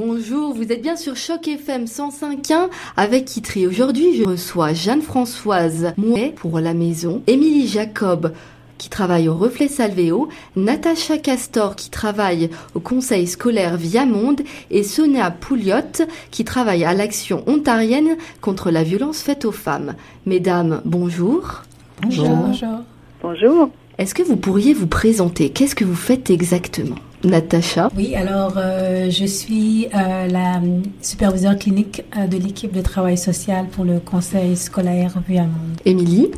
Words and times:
Bonjour, 0.00 0.54
vous 0.54 0.70
êtes 0.70 0.80
bien 0.80 0.94
sur 0.94 1.16
Choc 1.16 1.48
FM 1.48 1.86
105.1 1.86 2.68
avec 2.96 3.24
Kitri. 3.24 3.66
Aujourd'hui, 3.66 4.14
je 4.14 4.22
reçois 4.22 4.72
Jeanne-Françoise 4.72 5.92
Mouet 5.96 6.32
pour 6.36 6.60
la 6.60 6.72
maison, 6.72 7.20
Émilie 7.26 7.66
Jacob 7.66 8.32
qui 8.78 8.90
travaille 8.90 9.28
au 9.28 9.34
Reflet 9.34 9.66
Salvéo, 9.66 10.28
Natacha 10.54 11.18
Castor 11.18 11.74
qui 11.74 11.90
travaille 11.90 12.48
au 12.76 12.80
Conseil 12.80 13.26
scolaire 13.26 13.76
Viamonde 13.76 14.42
et 14.70 14.84
Sonia 14.84 15.32
Pouliot 15.32 16.06
qui 16.30 16.44
travaille 16.44 16.84
à 16.84 16.94
l'action 16.94 17.42
ontarienne 17.48 18.16
contre 18.40 18.70
la 18.70 18.84
violence 18.84 19.20
faite 19.20 19.44
aux 19.44 19.50
femmes. 19.50 19.96
Mesdames, 20.26 20.80
bonjour. 20.84 21.64
Bonjour. 22.02 22.28
Bonjour. 22.28 22.78
Bonjour. 23.20 23.70
Est-ce 23.98 24.14
que 24.14 24.22
vous 24.22 24.36
pourriez 24.36 24.74
vous 24.74 24.86
présenter? 24.86 25.50
Qu'est-ce 25.50 25.74
que 25.74 25.84
vous 25.84 25.96
faites 25.96 26.30
exactement? 26.30 26.94
Natacha 27.24 27.90
Oui, 27.96 28.14
alors 28.14 28.54
euh, 28.56 29.10
je 29.10 29.24
suis 29.24 29.86
euh, 29.86 30.28
la 30.28 30.60
superviseure 31.02 31.58
clinique 31.58 32.04
euh, 32.16 32.26
de 32.26 32.36
l'équipe 32.36 32.72
de 32.72 32.80
travail 32.80 33.18
social 33.18 33.66
pour 33.66 33.84
le 33.84 33.98
conseil 33.98 34.56
scolaire 34.56 35.14
Viamonde. 35.26 35.80
Émilie 35.84 36.30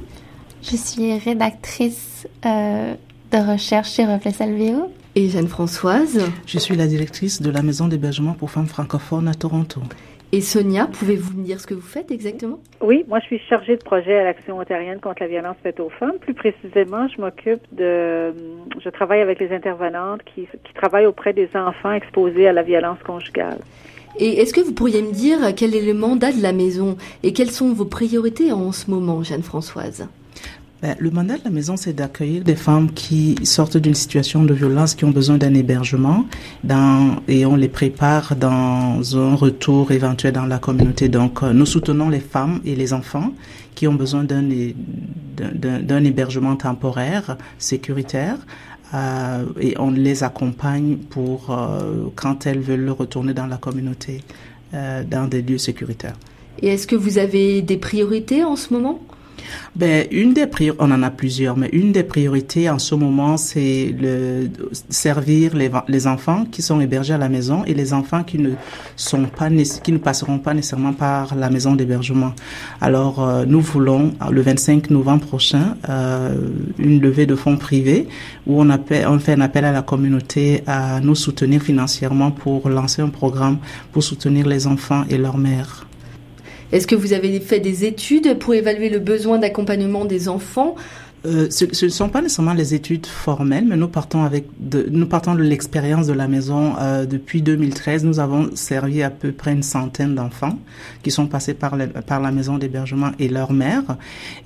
Je 0.63 0.77
suis 0.77 1.19
rédactrice 1.19 2.27
de 2.45 3.53
recherche 3.53 3.93
chez 3.93 4.07
Reflet 4.07 4.33
Salvéo. 4.33 4.91
Et 5.17 5.29
Jeanne-Françoise 5.29 6.21
Je 6.47 6.59
suis 6.59 6.77
la 6.77 6.87
directrice 6.87 7.43
de 7.43 7.51
la 7.51 7.63
maison 7.63 7.89
d'hébergement 7.89 8.33
pour 8.33 8.51
femmes 8.51 8.69
francophones 8.69 9.29
à 9.29 9.35
Toronto. 9.35 9.83
Et 10.33 10.41
Sonia, 10.41 10.87
pouvez-vous 10.87 11.37
me 11.39 11.45
dire 11.45 11.61
ce 11.61 11.67
que 11.67 11.75
vous 11.75 11.81
faites 11.81 12.13
exactement? 12.13 12.61
Oui, 12.81 13.05
moi 13.09 13.19
je 13.19 13.27
suis 13.27 13.41
chargée 13.49 13.77
de 13.77 13.83
projet 13.83 14.17
à 14.17 14.25
l'Action 14.25 14.59
ontarienne 14.59 15.01
contre 15.01 15.23
la 15.23 15.29
violence 15.29 15.57
faite 15.63 15.81
aux 15.81 15.91
femmes. 15.91 16.19
Plus 16.21 16.35
précisément, 16.35 17.09
je 17.09 17.21
m'occupe 17.21 17.63
de... 17.73 18.33
Je 18.81 18.89
travaille 18.91 19.23
avec 19.23 19.41
les 19.41 19.53
intervenantes 19.53 20.21
qui, 20.23 20.47
qui 20.65 20.75
travaillent 20.75 21.07
auprès 21.07 21.33
des 21.33 21.49
enfants 21.55 21.93
exposés 21.93 22.47
à 22.47 22.53
la 22.53 22.63
violence 22.63 22.99
conjugale. 23.05 23.59
Et 24.19 24.41
est-ce 24.41 24.55
que 24.55 24.61
vous 24.61 24.73
pourriez 24.73 25.03
me 25.03 25.13
dire 25.13 25.39
quel 25.57 25.75
est 25.75 25.85
le 25.85 25.95
mandat 25.95 26.33
de 26.33 26.43
la 26.43 26.53
maison 26.53 26.97
et 27.25 27.33
quelles 27.33 27.51
sont 27.51 27.73
vos 27.73 27.85
priorités 27.85 28.53
en 28.53 28.71
ce 28.71 28.91
moment, 28.91 29.25
Jeanne-Françoise? 29.25 30.09
Ben, 30.83 30.97
le 30.99 31.11
mandat 31.11 31.37
de 31.37 31.45
la 31.45 31.51
maison, 31.51 31.77
c'est 31.77 31.93
d'accueillir 31.93 32.43
des 32.43 32.57
femmes 32.57 32.91
qui 32.93 33.37
sortent 33.43 33.77
d'une 33.77 33.95
situation 33.95 34.45
de 34.45 34.55
violence, 34.55 34.95
qui 34.95 35.05
ont 35.05 35.11
besoin 35.11 35.37
d'un 35.37 35.53
hébergement, 35.53 36.25
et 37.29 37.45
on 37.45 37.55
les 37.55 37.69
prépare 37.69 38.35
dans 38.35 39.19
un 39.19 39.35
retour 39.35 39.93
éventuel 39.93 40.33
dans 40.33 40.47
la 40.47 40.59
communauté. 40.59 41.11
Donc, 41.11 41.43
euh, 41.43 41.53
nous 41.53 41.67
soutenons 41.67 42.09
les 42.09 42.21
femmes 42.21 42.61
et 42.65 42.75
les 42.77 42.95
enfants 42.95 43.33
qui 43.75 43.89
ont 43.89 43.95
besoin 43.95 44.25
d'un 44.25 46.05
hébergement 46.05 46.57
temporaire, 46.57 47.37
sécuritaire, 47.59 48.39
euh, 48.95 49.45
et 49.61 49.75
on 49.79 49.91
les 49.91 50.25
accompagne 50.25 50.97
pour 50.97 51.51
euh, 51.51 52.07
quand 52.15 52.47
elles 52.47 52.61
veulent 52.61 52.89
retourner 52.89 53.35
dans 53.35 53.47
la 53.47 53.59
communauté, 53.59 54.23
dans 54.73 55.29
des 55.29 55.43
lieux 55.43 55.59
sécuritaires. 55.59 56.17
Et 56.63 56.69
est-ce 56.69 56.87
que 56.87 56.95
vous 56.95 57.19
avez 57.19 57.61
des 57.61 57.77
priorités 57.77 58.45
en 58.45 58.55
ce 58.55 58.73
moment? 58.73 59.01
Ben, 59.77 60.07
une 60.11 60.35
des 60.35 60.47
priorités, 60.47 60.83
on 60.83 60.91
en 60.91 61.03
a 61.03 61.11
plusieurs, 61.11 61.57
mais 61.57 61.69
une 61.73 61.93
des 61.93 62.03
priorités 62.03 62.69
en 62.69 62.79
ce 62.79 62.95
moment, 62.95 63.37
c'est 63.37 63.95
le 63.99 64.49
servir 64.89 65.57
les, 65.57 65.71
les 65.89 66.07
enfants 66.07 66.45
qui 66.51 66.63
sont 66.63 66.81
hébergés 66.81 67.15
à 67.15 67.19
la 67.19 67.29
maison 67.29 67.65
et 67.65 67.75
les 67.75 67.93
enfants 67.93 68.23
qui 68.25 68.39
ne 68.39 68.51
sont 68.97 69.25
pas, 69.25 69.49
qui 69.83 69.93
ne 69.93 69.99
passeront 69.99 70.39
pas 70.39 70.55
nécessairement 70.55 70.93
par 70.93 71.35
la 71.35 71.51
maison 71.51 71.75
d'hébergement. 71.75 72.33
Alors, 72.81 73.23
euh, 73.23 73.45
nous 73.47 73.61
voulons, 73.61 74.13
le 74.31 74.41
25 74.41 74.91
novembre 74.91 75.27
prochain, 75.27 75.77
euh, 75.89 76.35
une 76.79 77.01
levée 77.01 77.27
de 77.27 77.35
fonds 77.35 77.57
privés 77.57 78.09
où 78.47 78.61
on, 78.61 78.71
appelle, 78.71 79.07
on 79.07 79.19
fait 79.19 79.33
un 79.33 79.41
appel 79.41 79.65
à 79.65 79.73
la 79.73 79.83
communauté 79.83 80.63
à 80.67 81.01
nous 81.01 81.15
soutenir 81.15 81.63
financièrement 81.63 82.31
pour 82.31 82.69
lancer 82.69 83.03
un 83.03 83.09
programme 83.09 83.59
pour 83.93 84.03
soutenir 84.03 84.47
les 84.47 84.67
enfants 84.67 85.05
et 85.09 85.19
leurs 85.19 85.39
mères. 85.39 85.87
Est-ce 86.73 86.87
que 86.87 86.95
vous 86.95 87.13
avez 87.13 87.41
fait 87.41 87.61
des 87.61 87.85
études 87.85 88.39
pour 88.39 88.55
évaluer 88.55 88.91
le 88.91 88.99
besoin 88.99 89.39
d'accompagnement 89.39 90.05
des 90.05 90.29
enfants 90.29 90.77
euh, 91.27 91.49
ce, 91.51 91.67
ne 91.85 91.91
sont 91.91 92.09
pas 92.09 92.23
nécessairement 92.23 92.55
les 92.55 92.73
études 92.73 93.05
formelles, 93.05 93.67
mais 93.67 93.77
nous 93.77 93.89
partons 93.89 94.25
avec 94.25 94.47
de, 94.59 94.87
nous 94.91 95.05
partons 95.05 95.35
de 95.35 95.43
l'expérience 95.43 96.07
de 96.07 96.15
la 96.15 96.29
maison. 96.29 96.73
Euh, 96.81 97.05
depuis 97.05 97.43
2013, 97.43 98.05
nous 98.05 98.21
avons 98.21 98.49
servi 98.57 99.03
à 99.03 99.11
peu 99.11 99.31
près 99.31 99.53
une 99.53 99.63
centaine 99.63 100.15
d'enfants 100.15 100.59
qui 101.03 101.11
sont 101.11 101.27
passés 101.27 101.53
par, 101.53 101.77
par 102.07 102.21
la 102.21 102.33
maison 102.33 102.57
d'hébergement 102.57 103.11
et 103.19 103.29
leur 103.29 103.53
mère, 103.53 103.83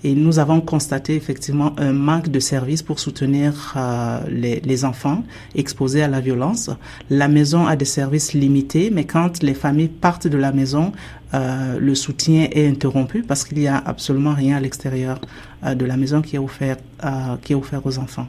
et 0.03 0.15
nous 0.15 0.41
avons 0.41 0.61
constaté 0.61 1.15
effectivement 1.15 1.75
un 1.79 1.93
manque 1.93 2.29
de 2.29 2.41
services 2.41 2.83
pour 2.83 2.99
soutenir 2.99 3.75
euh, 3.77 4.19
les, 4.29 4.59
les 4.59 4.85
enfants 4.85 5.23
exposés 5.55 6.03
à 6.03 6.09
la 6.09 6.21
violence. 6.21 6.71
La 7.09 7.29
maison 7.29 7.69
a 7.69 7.77
des 7.77 7.85
services 7.85 8.33
limités, 8.33 8.91
mais 8.93 9.05
quand 9.05 9.45
les 9.45 9.55
familles 9.55 9.89
partent 9.89 10.27
de 10.27 10.39
la 10.39 10.51
maison, 10.51 10.91
euh, 11.35 11.79
le 11.81 11.95
soutien 11.95 12.47
est 12.53 12.67
interrompu 12.67 13.23
parce 13.23 13.45
qu'il 13.45 13.59
n'y 13.59 13.67
a 13.67 13.77
absolument 13.77 14.35
rien 14.35 14.57
à 14.57 14.61
l'extérieur 14.61 15.21
euh, 15.65 15.75
de 15.75 15.85
la 15.85 15.97
maison 15.97 16.23
qui 16.23 16.37
est 16.37 16.39
offert, 16.39 16.77
euh, 17.05 17.09
qui 17.43 17.53
est 17.53 17.57
offert 17.57 17.85
aux 17.85 17.99
enfants. 17.99 18.27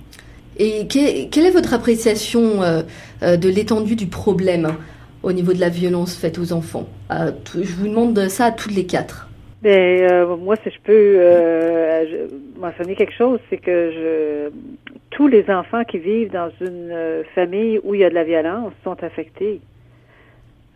Et 0.57 0.87
quelle 0.87 1.45
est 1.45 1.51
votre 1.51 1.73
appréciation 1.73 2.61
de 3.21 3.49
l'étendue 3.49 3.97
du 3.97 4.07
problème 4.07 4.69
au 5.21 5.33
niveau 5.33 5.51
de 5.51 5.59
la 5.59 5.67
violence 5.67 6.15
faite 6.15 6.39
aux 6.39 6.53
enfants? 6.53 6.87
Je 7.09 7.73
vous 7.77 7.89
demande 7.89 8.17
ça 8.29 8.45
à 8.45 8.51
toutes 8.53 8.73
les 8.73 8.85
quatre. 8.85 9.27
Ben, 9.61 10.25
moi, 10.37 10.55
si 10.63 10.69
je 10.69 10.79
peux 10.81 12.57
mentionner 12.57 12.95
quelque 12.95 13.13
chose, 13.13 13.39
c'est 13.49 13.57
que 13.57 13.91
je, 13.91 14.49
tous 15.09 15.27
les 15.27 15.43
enfants 15.49 15.83
qui 15.83 15.97
vivent 15.97 16.31
dans 16.31 16.51
une 16.61 16.95
famille 17.35 17.81
où 17.83 17.93
il 17.93 17.99
y 17.99 18.05
a 18.05 18.09
de 18.09 18.15
la 18.15 18.23
violence 18.23 18.71
sont 18.85 19.03
affectés. 19.03 19.59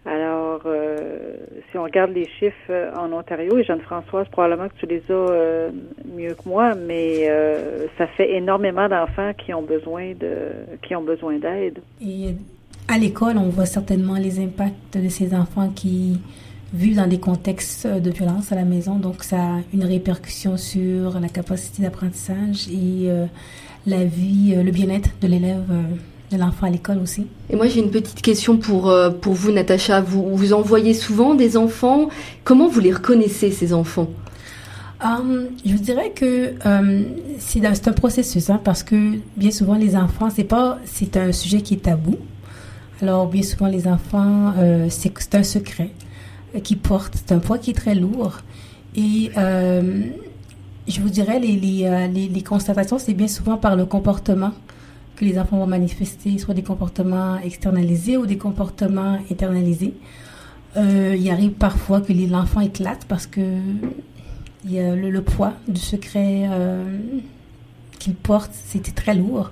Alors, 0.06 0.62
euh, 0.66 1.36
si 1.70 1.78
on 1.78 1.84
regarde 1.84 2.12
les 2.12 2.28
chiffres 2.40 2.56
euh, 2.70 2.92
en 2.96 3.12
Ontario, 3.12 3.58
et 3.58 3.64
Jeanne-Françoise, 3.64 4.28
probablement 4.32 4.70
que 4.70 4.76
tu 4.80 4.86
les 4.86 5.04
as 5.10 5.14
euh, 5.14 5.70
mieux 6.16 6.34
que 6.36 6.48
moi, 6.48 6.74
mais 6.74 7.30
ça 7.98 8.08
fait 8.08 8.32
énormément 8.34 8.88
d'enfants 8.88 9.34
qui 9.38 9.54
ont 9.54 9.62
besoin 9.62 10.14
de 10.14 10.52
qui 10.82 10.96
ont 10.96 11.04
besoin 11.04 11.38
d'aide. 11.38 11.80
Et 12.02 12.34
à 12.88 12.98
l'école, 12.98 13.38
on 13.38 13.50
voit 13.50 13.66
certainement 13.66 14.16
les 14.16 14.40
impacts 14.40 14.98
de 14.98 15.10
ces 15.10 15.36
enfants 15.36 15.70
qui 15.70 16.20
vivent 16.74 16.98
dans 16.98 17.08
des 17.08 17.20
contextes 17.20 17.88
de 17.88 18.10
violence 18.10 18.52
à 18.52 18.56
la 18.56 18.64
maison, 18.64 18.96
donc 18.96 19.24
ça 19.24 19.38
a 19.38 19.60
une 19.74 19.84
répercussion 19.84 20.56
sur 20.56 21.20
la 21.20 21.28
capacité 21.28 21.81
d'apprentissage 21.81 22.68
et 22.70 23.10
la 23.88 24.04
vie, 24.06 24.56
le 24.56 24.72
bien-être 24.72 25.10
de 25.22 25.28
l'élève 25.28 25.72
de 26.32 26.38
l'enfant 26.38 26.68
à 26.68 26.70
l'école 26.70 27.00
aussi. 27.00 27.28
Et 27.50 27.56
moi 27.56 27.68
j'ai 27.68 27.80
une 27.80 27.92
petite 27.92 28.22
question 28.22 28.58
pour, 28.58 28.90
euh, 28.90 29.10
pour 29.10 29.34
vous 29.34 29.52
Natacha. 29.52 30.02
Vous, 30.02 30.36
vous 30.36 30.54
envoyez 30.54 30.94
souvent 30.94 31.34
des 31.34 31.58
enfants. 31.58 32.10
Comment 32.44 32.68
vous 32.68 32.80
les 32.80 32.94
reconnaissez 32.94 33.52
ces 33.52 33.74
enfants? 33.74 34.08
Um, 35.02 35.48
je 35.66 35.76
dirais 35.76 36.12
que 36.12 36.56
um, 36.66 37.06
c'est 37.38 37.66
un 37.66 37.94
processus 37.94 38.50
hein, 38.50 38.60
parce 38.62 38.84
que 38.84 39.14
bien 39.38 39.50
souvent 39.50 39.76
les 39.76 39.96
enfants 39.96 40.30
c'est 40.30 40.44
pas 40.44 40.78
c'est 40.84 41.16
un 41.16 41.32
sujet 41.32 41.62
qui 41.62 41.76
est 41.76 41.84
tabou. 41.84 42.18
Alors 43.02 43.28
bien 43.28 43.42
souvent 43.42 43.68
les 43.68 43.88
enfants 43.88 44.54
euh, 44.58 44.88
c'est 44.90 45.36
un 45.36 45.44
secret 45.44 45.92
qui 46.64 46.76
porte 46.76 47.14
c'est 47.16 47.34
un 47.34 47.40
poids 47.40 47.58
qui 47.60 47.70
est 47.70 47.76
très 47.76 47.96
lourd 47.96 48.40
et 48.94 49.32
euh, 49.38 50.02
je 50.86 51.00
vous 51.00 51.10
dirais 51.10 51.40
les, 51.40 51.56
les, 51.56 52.10
les, 52.14 52.28
les 52.28 52.42
constatations 52.42 53.00
c'est 53.00 53.14
bien 53.14 53.30
souvent 53.30 53.56
par 53.56 53.78
le 53.78 53.86
comportement 53.86 54.52
que 55.19 55.25
les 55.25 55.38
enfants 55.38 55.57
vont 55.57 55.68
manifester 55.68 56.38
soit 56.38 56.53
des 56.53 56.63
comportements 56.63 57.38
externalisés 57.40 58.16
ou 58.16 58.25
des 58.25 58.38
comportements 58.38 59.19
internalisés. 59.30 59.94
Euh, 60.78 61.16
il 61.19 61.30
arrive 61.30 61.52
parfois 61.52 62.00
que 62.00 62.13
l'enfant 62.13 62.62
éclate 62.62 63.06
parce 63.06 63.28
que 63.28 63.41
il 64.66 64.74
y 64.74 64.80
a 64.80 64.96
le, 64.96 65.22
poids 65.22 65.53
du 65.68 65.80
secret 65.80 66.47
euh, 66.50 67.00
qu'il 67.97 68.16
porte, 68.16 68.52
c'était 68.53 68.91
très 68.91 69.13
lourd. 69.13 69.52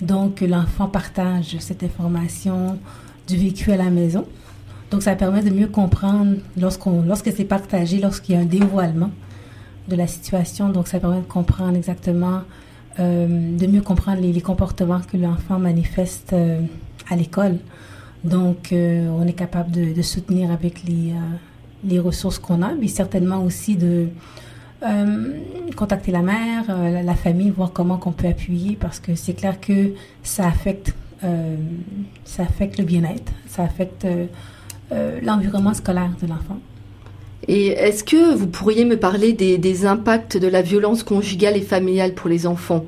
Donc 0.00 0.40
l'enfant 0.40 0.86
partage 0.86 1.56
cette 1.58 1.82
information 1.82 2.78
du 3.26 3.36
vécu 3.36 3.72
à 3.72 3.76
la 3.76 3.90
maison. 3.90 4.24
Donc 4.92 5.02
ça 5.02 5.16
permet 5.16 5.42
de 5.42 5.50
mieux 5.50 5.66
comprendre 5.66 6.36
lorsqu'on, 6.56 7.02
lorsque 7.02 7.32
c'est 7.32 7.44
partagé, 7.44 8.00
lorsqu'il 8.00 8.36
y 8.36 8.38
a 8.38 8.40
un 8.40 8.46
dévoilement 8.46 9.10
de 9.88 9.96
la 9.96 10.06
situation. 10.06 10.68
Donc 10.68 10.86
ça 10.86 11.00
permet 11.00 11.20
de 11.20 11.26
comprendre 11.26 11.76
exactement 11.76 12.42
de 12.98 13.66
mieux 13.66 13.80
comprendre 13.80 14.20
les, 14.20 14.40
comportements 14.40 15.00
que 15.00 15.16
l'enfant 15.16 15.58
manifeste 15.58 16.32
euh, 16.32 16.60
à 17.08 17.16
l'école. 17.16 17.58
Donc, 18.24 18.72
euh, 18.72 19.08
on 19.08 19.26
est 19.26 19.32
capable 19.32 19.70
de, 19.70 20.02
soutenir 20.02 20.50
avec 20.50 20.82
les, 20.84 21.12
les 21.84 21.98
ressources 21.98 22.38
qu'on 22.38 22.62
a, 22.62 22.74
mais 22.74 22.88
certainement 22.88 23.42
aussi 23.42 23.76
de 23.76 24.08
contacter 25.76 26.12
la 26.12 26.22
mère, 26.22 26.64
la, 27.04 27.14
famille, 27.14 27.50
voir 27.50 27.72
comment 27.72 27.96
qu'on 27.96 28.12
peut 28.12 28.28
appuyer, 28.28 28.76
parce 28.76 29.00
que 29.00 29.14
c'est 29.14 29.34
clair 29.34 29.60
que 29.60 29.92
ça 30.22 30.46
affecte, 30.46 30.94
ça 32.24 32.42
affecte 32.42 32.78
le 32.78 32.84
bien-être, 32.84 33.32
ça 33.48 33.64
affecte 33.64 34.06
l'environnement 35.22 35.74
scolaire 35.74 36.12
de 36.20 36.28
l'enfant. 36.28 36.58
Et 37.48 37.68
est-ce 37.68 38.04
que 38.04 38.34
vous 38.34 38.46
pourriez 38.46 38.84
me 38.84 38.98
parler 38.98 39.32
des, 39.32 39.86
impacts 39.86 40.36
de 40.36 40.46
la 40.46 40.60
violence 40.60 41.02
conjugale 41.02 41.56
et 41.56 41.62
familiale 41.62 42.12
pour 42.12 42.28
les 42.28 42.46
enfants 42.46 42.84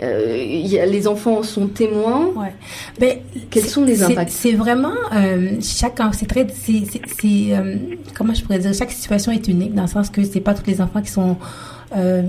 les 0.00 1.06
enfants 1.06 1.44
sont 1.44 1.68
témoins. 1.68 2.26
Ouais. 2.34 2.52
Ben, 2.98 3.18
Quels 3.50 3.66
sont 3.66 3.84
les 3.84 4.02
impacts 4.02 4.32
C'est 4.32 4.50
vraiment 4.50 4.94
chaque 5.60 6.00
c'est 6.12 6.26
très 6.26 6.44
c'est 6.48 6.82
comment 8.12 8.34
je 8.34 8.42
pourrais 8.42 8.58
dire 8.58 8.74
chaque 8.74 8.90
situation 8.90 9.30
est 9.30 9.46
unique 9.46 9.74
dans 9.74 9.82
le 9.82 9.88
sens 9.88 10.10
que 10.10 10.24
c'est 10.24 10.40
pas 10.40 10.54
tous 10.54 10.66
les 10.66 10.80
enfants 10.80 11.02
qui 11.02 11.12
sont 11.12 11.36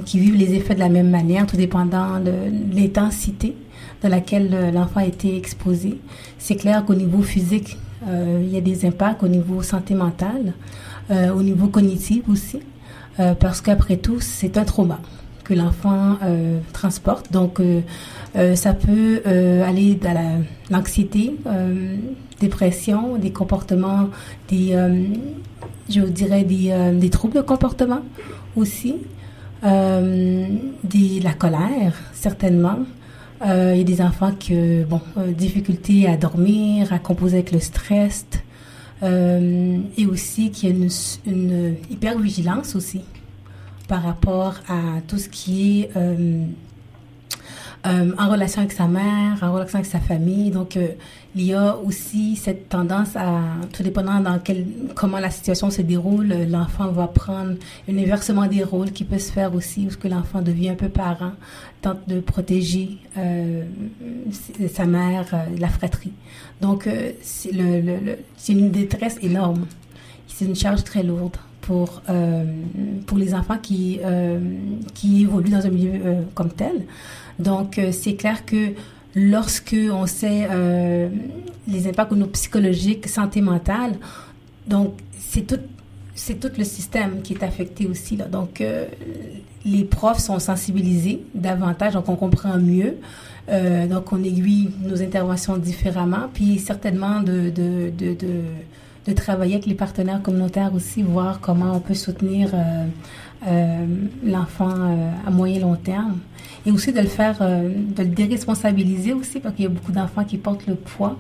qui 0.05 0.19
vivent 0.19 0.35
les 0.35 0.53
effets 0.53 0.75
de 0.75 0.79
la 0.81 0.89
même 0.89 1.09
manière, 1.09 1.47
tout 1.47 1.57
dépendant 1.57 2.19
de 2.19 2.33
l'intensité 2.75 3.55
dans 4.03 4.09
laquelle 4.09 4.71
l'enfant 4.71 4.99
a 4.99 5.05
été 5.05 5.35
exposé. 5.35 5.97
C'est 6.37 6.57
clair 6.57 6.85
qu'au 6.85 6.93
niveau 6.93 7.23
physique, 7.23 7.77
il 8.07 8.53
y 8.53 8.57
a 8.57 8.61
des 8.61 8.85
impacts 8.85 9.23
au 9.23 9.27
niveau 9.27 9.63
santé 9.63 9.95
mentale, 9.95 10.53
au 11.09 11.43
niveau 11.43 11.67
cognitif 11.67 12.23
aussi. 12.29 12.59
Euh, 13.19 13.35
parce 13.35 13.61
qu'après 13.61 13.97
tout, 13.97 14.19
c'est 14.19 14.57
un 14.57 14.63
trauma 14.63 14.99
que 15.43 15.53
l'enfant 15.53 16.17
euh, 16.23 16.59
transporte. 16.71 17.31
Donc, 17.31 17.59
euh, 17.59 17.81
ça 18.55 18.73
peut 18.73 19.21
aller 19.25 19.95
dans 19.95 20.43
l'anxiété, 20.71 21.35
dépression, 22.39 23.17
des 23.17 23.31
comportements, 23.31 24.09
des, 24.49 24.75
je 25.89 26.01
dirais, 26.01 26.43
des, 26.43 26.73
des, 26.93 27.09
troubles 27.11 27.35
de 27.35 27.41
comportement 27.41 27.99
aussi, 28.55 28.95
des, 29.61 31.19
la 31.21 31.33
colère, 31.33 31.93
certainement. 32.13 32.79
Il 33.45 33.77
y 33.77 33.81
a 33.81 33.83
des 33.83 34.01
enfants 34.01 34.31
qui, 34.31 34.55
bon, 34.89 35.01
difficulté 35.37 36.07
à 36.07 36.17
dormir, 36.17 36.91
à 36.91 36.97
composer 36.97 37.37
avec 37.37 37.51
le 37.51 37.59
stress, 37.59 38.25
euh, 39.03 39.79
et 39.97 40.05
aussi 40.05 40.51
qu'il 40.51 40.69
y 40.69 40.71
a 40.71 40.75
une, 40.75 40.89
une 41.25 41.75
hypervigilance 41.89 42.75
aussi 42.75 43.01
par 43.87 44.03
rapport 44.03 44.55
à 44.67 45.01
tout 45.07 45.17
ce 45.17 45.29
qui 45.29 45.81
est 45.81 45.91
euh, 47.85 47.89
euh, 47.93 48.11
en 48.17 48.29
relation 48.29 48.61
avec 48.61 48.71
sa 48.71 48.87
mère, 48.87 49.37
en 49.41 49.53
relation 49.53 49.79
avec 49.79 49.89
sa 49.89 49.99
famille. 49.99 50.51
Donc, 50.51 50.77
il 51.35 51.43
y 51.43 51.53
a 51.53 51.75
aussi 51.77 52.35
cette 52.35 52.69
tendance 52.69 53.15
à, 53.15 53.41
tout 53.71 53.83
dépendant 53.83 54.19
dans 54.19 54.39
quel, 54.39 54.65
comment 54.95 55.19
la 55.19 55.29
situation 55.29 55.69
se 55.69 55.81
déroule, 55.81 56.33
l'enfant 56.49 56.87
va 56.87 57.07
prendre 57.07 57.55
un 57.89 57.97
inversement 57.97 58.47
des 58.47 58.63
rôles 58.63 58.91
qui 58.91 59.03
peut 59.03 59.19
se 59.19 59.31
faire 59.31 59.53
aussi, 59.55 59.87
où 59.87 59.97
que 59.97 60.07
l'enfant 60.07 60.41
devient 60.41 60.69
un 60.69 60.75
peu 60.75 60.89
parent, 60.89 61.33
tente 61.81 62.07
de 62.07 62.19
protéger 62.19 62.97
euh, 63.17 63.63
sa 64.71 64.85
mère, 64.85 65.25
la 65.57 65.67
fratrie. 65.69 66.13
Donc, 66.61 66.87
euh, 66.87 67.11
c'est 67.21 67.51
le, 67.51 67.81
le, 67.81 68.17
une 68.49 68.71
détresse 68.71 69.17
énorme. 69.21 69.65
C'est 70.27 70.45
une 70.45 70.55
charge 70.55 70.83
très 70.83 71.03
lourde 71.03 71.37
pour, 71.63 72.01
euh, 72.09 72.45
pour 73.07 73.17
les 73.17 73.33
enfants 73.33 73.57
qui, 73.61 73.99
euh, 74.03 74.39
qui 74.93 75.23
évoluent 75.23 75.49
dans 75.49 75.65
un 75.65 75.69
milieu 75.69 75.99
comme 76.35 76.51
tel. 76.51 76.83
Donc, 77.39 77.81
c'est 77.91 78.15
clair 78.15 78.45
que 78.45 78.73
lorsque 79.15 79.75
on 79.91 80.05
sait 80.05 80.47
les 81.67 81.87
impacts 81.87 82.11
au 82.11 82.15
niveau 82.15 82.29
psychologique, 82.29 83.07
santé 83.07 83.41
mentale, 83.41 83.93
donc 84.67 84.93
c'est 85.17 85.47
tout, 85.47 85.59
c'est 86.13 86.39
tout 86.39 86.51
le 86.57 86.63
système 86.63 87.21
qui 87.23 87.33
est 87.33 87.43
affecté 87.43 87.87
aussi. 87.87 88.17
Là. 88.17 88.25
Donc, 88.25 88.63
les 89.65 89.83
profs 89.83 90.19
sont 90.19 90.39
sensibilisés 90.39 91.23
davantage, 91.33 91.93
donc 91.93 92.07
on 92.07 92.15
comprend 92.15 92.57
mieux. 92.59 92.97
Euh, 93.49 93.87
donc, 93.87 94.11
on 94.13 94.23
aiguille 94.23 94.69
nos 94.81 95.01
interventions 95.01 95.57
différemment, 95.57 96.29
puis 96.33 96.59
certainement 96.59 97.21
de, 97.21 97.51
de 99.07 99.13
travailler 99.13 99.55
avec 99.55 99.65
les 99.65 99.73
partenaires 99.73 100.21
communautaires 100.21 100.73
aussi, 100.73 101.03
voir 101.03 101.39
comment 101.41 101.75
on 101.75 101.79
peut 101.79 101.93
soutenir 101.93 102.49
euh, 102.53 102.85
euh, 103.47 103.85
l'enfant 104.23 104.71
euh, 104.71 105.11
à 105.27 105.29
moyen 105.29 105.59
long 105.59 105.75
terme. 105.75 106.19
Et 106.65 106.71
aussi 106.71 106.93
de 106.93 107.01
le 107.01 107.07
faire, 107.07 107.39
de 107.39 108.03
le 108.03 108.09
déresponsabiliser 108.09 109.11
aussi, 109.11 109.41
parce 109.41 109.53
qu'il 109.55 109.63
y 109.63 109.67
a 109.67 109.69
beaucoup 109.69 109.91
d'enfants 109.91 110.23
qui 110.23 110.37
portent 110.37 110.65
le 110.67 110.75
poids 110.75 111.17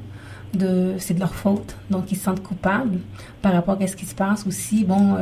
de 0.53 0.93
c'est 0.99 1.15
de 1.15 1.19
leur 1.19 1.33
faute, 1.33 1.75
donc 1.89 2.11
ils 2.11 2.15
se 2.15 2.25
sentent 2.25 2.43
coupables 2.43 2.99
par 3.41 3.53
rapport 3.53 3.77
à 3.81 3.87
ce 3.87 3.95
qui 3.95 4.05
se 4.05 4.15
passe 4.15 4.45
aussi. 4.47 4.85
Bon, 4.85 5.17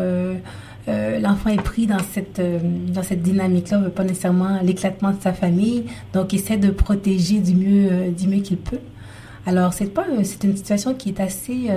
l'enfant 0.87 1.49
est 1.49 1.61
pris 1.63 1.87
dans 1.87 2.03
cette 2.13 2.41
dans 2.93 3.01
cette 3.01 3.23
dynamique-là, 3.23 3.79
veut 3.79 3.89
pas 3.89 4.03
nécessairement 4.03 4.59
l'éclatement 4.61 5.11
de 5.11 5.21
sa 5.21 5.33
famille, 5.33 5.85
donc 6.13 6.33
il 6.33 6.39
essaie 6.39 6.57
de 6.57 6.69
protéger 6.69 7.39
du 7.39 7.55
mieux 7.55 8.11
du 8.11 8.27
mieux 8.27 8.41
qu'il 8.41 8.57
peut. 8.57 8.81
Alors 9.47 9.73
c'est 9.73 9.91
pas 9.91 10.05
c'est 10.23 10.43
une 10.43 10.57
situation 10.57 10.93
qui 10.93 11.09
est 11.09 11.19
assez 11.19 11.69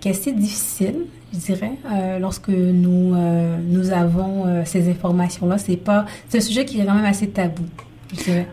qui 0.00 0.08
est 0.08 0.12
assez 0.12 0.32
difficile, 0.32 1.06
je 1.32 1.38
dirais, 1.38 1.72
lorsque 2.20 2.48
nous 2.48 3.14
nous 3.68 3.90
avons 3.90 4.64
ces 4.64 4.88
informations-là. 4.90 5.58
C'est 5.58 5.76
pas 5.76 6.06
c'est 6.28 6.38
un 6.38 6.40
sujet 6.40 6.64
qui 6.64 6.80
est 6.80 6.84
quand 6.84 6.94
même 6.94 7.04
assez 7.04 7.28
tabou. 7.28 7.64
Je 8.12 8.24
dirais. 8.24 8.48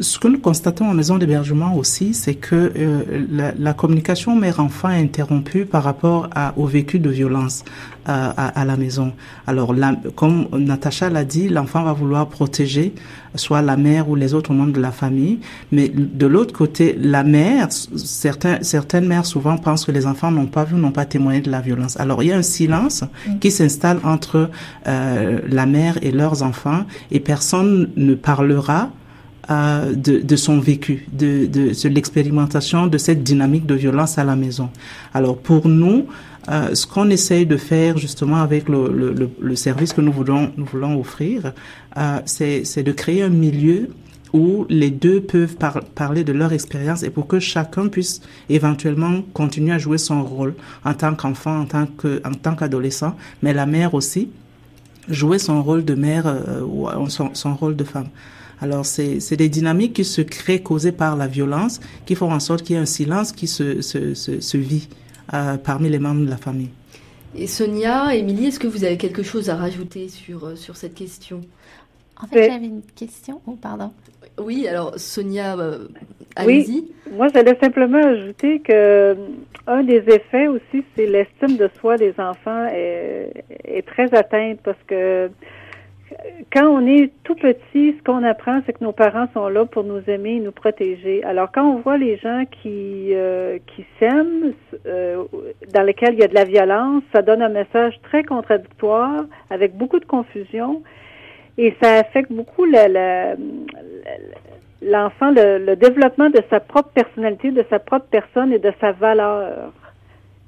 Ce 0.00 0.18
que 0.18 0.28
nous 0.28 0.38
constatons 0.38 0.86
en 0.86 0.94
maison 0.94 1.18
d'hébergement 1.18 1.74
aussi, 1.76 2.14
c'est 2.14 2.34
que 2.34 2.72
euh, 2.74 3.26
la, 3.30 3.52
la, 3.58 3.74
communication 3.74 4.34
mère-enfant 4.34 4.90
est 4.90 5.00
interrompue 5.00 5.66
par 5.66 5.84
rapport 5.84 6.28
à, 6.34 6.54
au 6.56 6.66
vécu 6.66 6.98
de 6.98 7.10
violence 7.10 7.64
euh, 8.08 8.32
à, 8.34 8.60
à, 8.60 8.64
la 8.64 8.78
maison. 8.78 9.12
Alors, 9.46 9.74
la, 9.74 9.94
comme 10.16 10.48
Natacha 10.52 11.10
l'a 11.10 11.24
dit, 11.24 11.50
l'enfant 11.50 11.82
va 11.82 11.92
vouloir 11.92 12.28
protéger 12.28 12.94
soit 13.34 13.60
la 13.60 13.76
mère 13.76 14.08
ou 14.08 14.16
les 14.16 14.32
autres 14.32 14.54
membres 14.54 14.72
de 14.72 14.80
la 14.80 14.90
famille, 14.90 15.40
mais 15.70 15.88
de 15.90 16.26
l'autre 16.26 16.54
côté, 16.54 16.96
la 16.98 17.22
mère, 17.22 17.68
certains, 17.70 18.62
certaines 18.62 19.06
mères 19.06 19.26
souvent 19.26 19.58
pensent 19.58 19.84
que 19.84 19.92
les 19.92 20.06
enfants 20.06 20.30
n'ont 20.30 20.46
pas 20.46 20.64
vu, 20.64 20.76
n'ont 20.76 20.92
pas 20.92 21.04
témoigné 21.04 21.40
de 21.40 21.50
la 21.50 21.60
violence. 21.60 22.00
Alors, 22.00 22.22
il 22.22 22.30
y 22.30 22.32
a 22.32 22.36
un 22.38 22.42
silence 22.42 23.04
mm. 23.28 23.38
qui 23.38 23.50
s'installe 23.50 24.00
entre 24.02 24.50
euh, 24.86 25.40
la 25.46 25.66
mère 25.66 25.98
et 26.02 26.10
leurs 26.10 26.42
enfants 26.42 26.84
et 27.10 27.20
personne 27.20 27.90
ne 27.96 28.14
parlera 28.14 28.90
euh, 29.50 29.94
de, 29.94 30.20
de, 30.20 30.36
son 30.36 30.60
vécu, 30.60 31.06
de, 31.12 31.46
de, 31.46 31.70
de 31.70 31.88
l'expérimentation 31.88 32.86
de 32.86 32.98
cette 32.98 33.22
dynamique 33.22 33.66
de 33.66 33.74
violence 33.74 34.18
à 34.18 34.24
la 34.24 34.36
maison. 34.36 34.70
Alors 35.14 35.36
pour 35.36 35.68
nous, 35.68 36.06
euh, 36.48 36.74
ce 36.74 36.86
qu'on 36.86 37.10
essaye 37.10 37.46
de 37.46 37.56
faire 37.56 37.98
justement 37.98 38.36
avec 38.36 38.68
le, 38.68 38.90
le, 38.92 39.30
le, 39.38 39.56
service 39.56 39.92
que 39.92 40.00
nous 40.00 40.12
voulons, 40.12 40.52
nous 40.56 40.64
voulons 40.64 40.98
offrir, 40.98 41.52
euh, 41.96 42.20
c'est 42.24 42.82
de 42.82 42.92
créer 42.92 43.22
un 43.22 43.28
milieu 43.28 43.90
où 44.32 44.66
les 44.68 44.90
deux 44.90 45.20
peuvent 45.20 45.56
par 45.56 45.80
parler 45.80 46.24
de 46.24 46.32
leur 46.32 46.52
expérience 46.52 47.02
et 47.02 47.10
pour 47.10 47.26
que 47.26 47.40
chacun 47.40 47.88
puisse 47.88 48.20
éventuellement 48.48 49.22
continuer 49.34 49.72
à 49.72 49.78
jouer 49.78 49.98
son 49.98 50.24
rôle 50.24 50.54
en 50.84 50.94
tant 50.94 51.14
qu'enfant, 51.14 51.60
en 51.60 51.64
tant 51.66 51.86
que, 51.86 52.22
en 52.24 52.32
tant 52.32 52.54
qu'adolescent, 52.54 53.16
mais 53.42 53.52
la 53.52 53.66
mère 53.66 53.94
aussi 53.94 54.28
jouer 55.08 55.38
son 55.38 55.62
rôle 55.62 55.84
de 55.84 55.94
mère 55.94 56.26
euh, 56.26 56.62
ou 56.62 56.88
son, 57.08 57.30
son 57.34 57.54
rôle 57.54 57.76
de 57.76 57.84
femme. 57.84 58.08
Alors, 58.60 58.84
c'est 58.84 59.36
des 59.36 59.48
dynamiques 59.48 59.94
qui 59.94 60.04
se 60.04 60.20
créent 60.20 60.62
causées 60.62 60.92
par 60.92 61.16
la 61.16 61.26
violence, 61.26 61.80
qui 62.06 62.14
font 62.14 62.30
en 62.30 62.40
sorte 62.40 62.62
qu'il 62.62 62.76
y 62.76 62.78
ait 62.78 62.82
un 62.82 62.86
silence 62.86 63.32
qui 63.32 63.46
se, 63.46 63.80
se, 63.80 64.14
se, 64.14 64.40
se 64.40 64.56
vit 64.56 64.88
euh, 65.32 65.56
parmi 65.56 65.88
les 65.88 65.98
membres 65.98 66.24
de 66.24 66.30
la 66.30 66.36
famille. 66.36 66.70
Et 67.34 67.46
Sonia, 67.46 68.14
Émilie, 68.14 68.48
est-ce 68.48 68.58
que 68.58 68.66
vous 68.66 68.84
avez 68.84 68.96
quelque 68.96 69.22
chose 69.22 69.50
à 69.50 69.56
rajouter 69.56 70.08
sur, 70.08 70.44
euh, 70.44 70.56
sur 70.56 70.76
cette 70.76 70.94
question? 70.94 71.42
En 72.22 72.26
fait, 72.26 72.50
j'avais 72.50 72.66
une 72.66 72.82
question. 72.94 73.40
Oh, 73.46 73.56
pardon. 73.60 73.92
Oui, 74.38 74.66
alors 74.68 74.98
Sonia, 74.98 75.56
euh, 75.58 75.88
allez-y. 76.36 76.70
Oui, 76.70 76.92
moi 77.16 77.28
j'allais 77.32 77.56
simplement 77.60 77.98
ajouter 77.98 78.60
que 78.60 78.72
euh, 78.72 79.14
un 79.66 79.82
des 79.82 80.02
effets 80.08 80.48
aussi, 80.48 80.84
c'est 80.96 81.06
l'estime 81.06 81.56
de 81.56 81.70
soi 81.78 81.96
des 81.96 82.14
enfants 82.18 82.66
est, 82.72 83.44
est 83.64 83.86
très 83.86 84.12
atteinte 84.14 84.58
parce 84.62 84.78
que 84.86 85.30
quand 86.52 86.66
on 86.66 86.86
est 86.86 87.10
tout 87.24 87.36
petit, 87.36 87.94
ce 87.96 88.02
qu'on 88.04 88.24
apprend, 88.24 88.60
c'est 88.66 88.72
que 88.72 88.82
nos 88.82 88.92
parents 88.92 89.28
sont 89.32 89.48
là 89.48 89.64
pour 89.64 89.84
nous 89.84 90.02
aimer 90.08 90.36
et 90.36 90.40
nous 90.40 90.52
protéger. 90.52 91.22
Alors, 91.24 91.50
quand 91.52 91.64
on 91.64 91.76
voit 91.76 91.98
les 91.98 92.16
gens 92.16 92.44
qui 92.62 93.14
euh, 93.14 93.58
qui 93.68 93.84
s'aiment, 93.98 94.52
euh, 94.86 95.24
dans 95.72 95.82
lesquels 95.82 96.14
il 96.14 96.20
y 96.20 96.24
a 96.24 96.28
de 96.28 96.34
la 96.34 96.44
violence, 96.44 97.02
ça 97.12 97.22
donne 97.22 97.42
un 97.42 97.48
message 97.48 98.00
très 98.02 98.24
contradictoire, 98.24 99.24
avec 99.50 99.76
beaucoup 99.76 100.00
de 100.00 100.04
confusion, 100.04 100.82
et 101.58 101.74
ça 101.80 101.98
affecte 101.98 102.32
beaucoup 102.32 102.64
l'enfant, 102.64 103.36
le, 105.30 105.58
le 105.58 105.76
développement 105.76 106.30
de 106.30 106.42
sa 106.50 106.60
propre 106.60 106.90
personnalité, 106.90 107.52
de 107.52 107.64
sa 107.70 107.78
propre 107.78 108.06
personne 108.10 108.52
et 108.52 108.58
de 108.58 108.72
sa 108.80 108.92
valeur. 108.92 109.72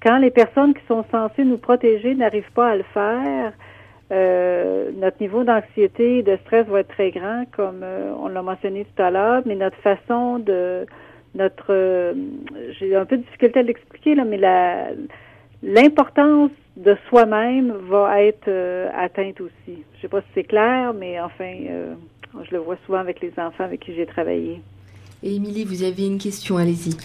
Quand 0.03 0.19
les 0.19 0.31
personnes 0.31 0.75
qui 0.75 0.85
sont 0.89 1.05
censées 1.13 1.45
nous 1.45 1.59
protéger 1.59 2.17
n'arrivent 2.17 2.51
pas 2.53 2.71
à 2.71 2.77
le 2.77 2.85
faire, 2.95 3.53
euh, 4.13 4.91
notre 4.95 5.21
niveau 5.21 5.43
d'anxiété 5.43 6.19
et 6.19 6.23
de 6.23 6.37
stress 6.45 6.67
va 6.67 6.81
être 6.81 6.89
très 6.89 7.11
grand, 7.11 7.45
comme 7.57 7.81
euh, 7.83 8.13
on 8.19 8.29
l'a 8.29 8.43
mentionné 8.43 8.85
tout 8.85 9.03
à 9.03 9.11
l'heure, 9.11 9.43
mais 9.47 9.55
notre 9.55 9.77
façon 9.79 10.39
de 10.39 10.87
notre 11.35 11.67
euh, 11.71 12.13
j'ai 12.79 12.95
un 12.95 13.07
peu 13.07 13.17
de 13.17 13.23
difficulté 13.23 13.61
à 13.61 13.63
l'expliquer 13.63 14.15
là, 14.15 14.25
mais 14.25 14.37
la 14.37 14.89
l'importance 15.63 16.51
de 16.77 16.97
soi-même 17.09 17.73
va 17.89 18.23
être 18.23 18.51
atteinte 18.95 19.41
aussi. 19.41 19.85
Je 19.97 20.01
sais 20.03 20.09
pas 20.09 20.21
si 20.21 20.27
c'est 20.35 20.45
clair, 20.45 20.93
mais 20.93 21.21
enfin 21.21 21.55
je 22.43 22.51
le 22.51 22.59
vois 22.59 22.77
souvent 22.85 22.99
avec 22.99 23.21
les 23.21 23.33
enfants 23.39 23.65
avec 23.65 23.81
qui 23.81 23.95
j'ai 23.95 24.07
travaillé. 24.07 24.61
Et 25.23 25.37
Émilie, 25.37 25.65
vous 25.65 25.83
avez 25.83 26.07
une 26.07 26.19
question, 26.19 26.57
allez-y. 26.57 26.97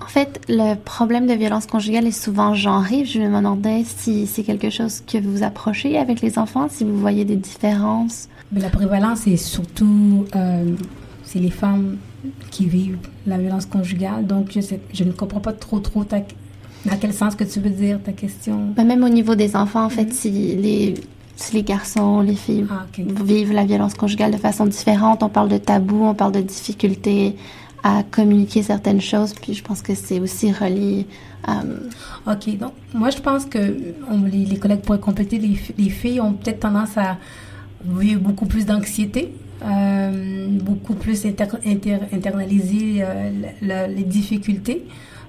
En 0.00 0.06
fait, 0.06 0.40
le 0.48 0.74
problème 0.74 1.26
de 1.26 1.34
violence 1.34 1.66
conjugale 1.66 2.06
est 2.06 2.12
souvent 2.12 2.54
genré. 2.54 3.04
Je 3.04 3.18
me 3.18 3.36
demandais 3.36 3.84
si 3.84 4.26
c'est 4.26 4.44
quelque 4.44 4.70
chose 4.70 5.02
que 5.06 5.18
vous 5.18 5.42
approchez 5.42 5.98
avec 5.98 6.20
les 6.20 6.38
enfants, 6.38 6.68
si 6.70 6.84
vous 6.84 6.98
voyez 6.98 7.24
des 7.24 7.36
différences. 7.36 8.28
Mais 8.52 8.60
la 8.60 8.70
prévalence 8.70 9.26
est 9.26 9.36
surtout 9.36 10.24
euh, 10.34 10.74
c'est 11.28 11.38
les 11.40 11.50
femmes 11.50 11.98
qui 12.50 12.66
vivent 12.66 12.98
la 13.26 13.38
violence 13.38 13.66
conjugale. 13.66 14.26
Donc, 14.26 14.50
je, 14.52 14.60
sais, 14.60 14.80
je 14.92 15.04
ne 15.04 15.12
comprends 15.12 15.40
pas 15.40 15.52
trop, 15.52 15.78
trop 15.78 16.04
ta, 16.04 16.20
dans 16.20 16.96
quel 16.98 17.12
sens 17.12 17.34
que 17.34 17.44
tu 17.44 17.60
veux 17.60 17.70
dire 17.70 18.00
ta 18.02 18.12
question. 18.12 18.68
Ben, 18.76 18.84
même 18.84 19.04
au 19.04 19.10
niveau 19.10 19.34
des 19.34 19.54
enfants, 19.54 19.84
en 19.84 19.90
fait, 19.90 20.04
mm-hmm. 20.04 20.12
si 20.12 20.30
les, 20.30 20.94
les 21.52 21.62
garçons, 21.62 22.20
les 22.20 22.34
filles 22.34 22.66
ah, 22.70 22.86
vivent 22.96 23.52
la 23.52 23.64
violence 23.64 23.94
conjugale 23.94 24.32
de 24.32 24.36
façon 24.36 24.66
différente, 24.66 25.22
on 25.22 25.28
parle 25.28 25.48
de 25.48 25.58
tabou, 25.58 26.04
on 26.04 26.14
parle 26.14 26.32
de 26.32 26.40
difficultés 26.40 27.36
à 27.82 28.02
communiquer 28.02 28.62
certaines 28.62 29.00
choses, 29.00 29.34
puis 29.34 29.54
je 29.54 29.62
pense 29.62 29.82
que 29.82 29.94
c'est 29.94 30.20
aussi 30.20 30.52
relié. 30.52 31.06
Euh... 31.48 31.52
Ok, 32.26 32.58
donc 32.58 32.72
moi 32.92 33.10
je 33.10 33.18
pense 33.18 33.44
que 33.44 33.58
les, 33.58 34.44
les, 34.44 34.58
collègues 34.58 34.80
pourraient 34.80 34.98
compléter, 34.98 35.38
les, 35.38 35.58
les 35.78 35.90
filles 35.90 36.20
ont 36.20 36.32
peut-être 36.32 36.60
tendance 36.60 36.98
à 36.98 37.16
vivre 37.84 38.20
beaucoup 38.20 38.46
plus 38.46 38.66
d'anxiété 38.66 39.32
euh, 39.64 40.46
beaucoup 40.50 40.94
plus 40.94 41.26
internaliser 41.26 43.02
euh, 43.02 43.86
les 43.88 44.04
difficultés. 44.04 44.86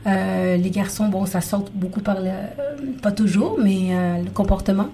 Euh, 0.08 0.58
les 0.58 0.70
garçons, 0.70 1.08
bon, 1.10 1.26
ça 1.26 1.42
sort 1.42 1.66
beaucoup 1.74 2.00
par 2.00 2.22
le, 2.22 2.32
pas 3.02 3.12
toujours, 3.12 3.58
mais 3.62 3.90
le 4.24 4.30
comportement. 4.32 4.90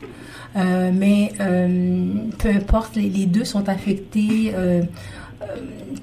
mais 0.55 1.31
peu 1.37 2.49
importe, 2.49 2.95
les, 2.95 3.25
deux 3.25 3.45
sont 3.45 3.69
affectés 3.69 4.53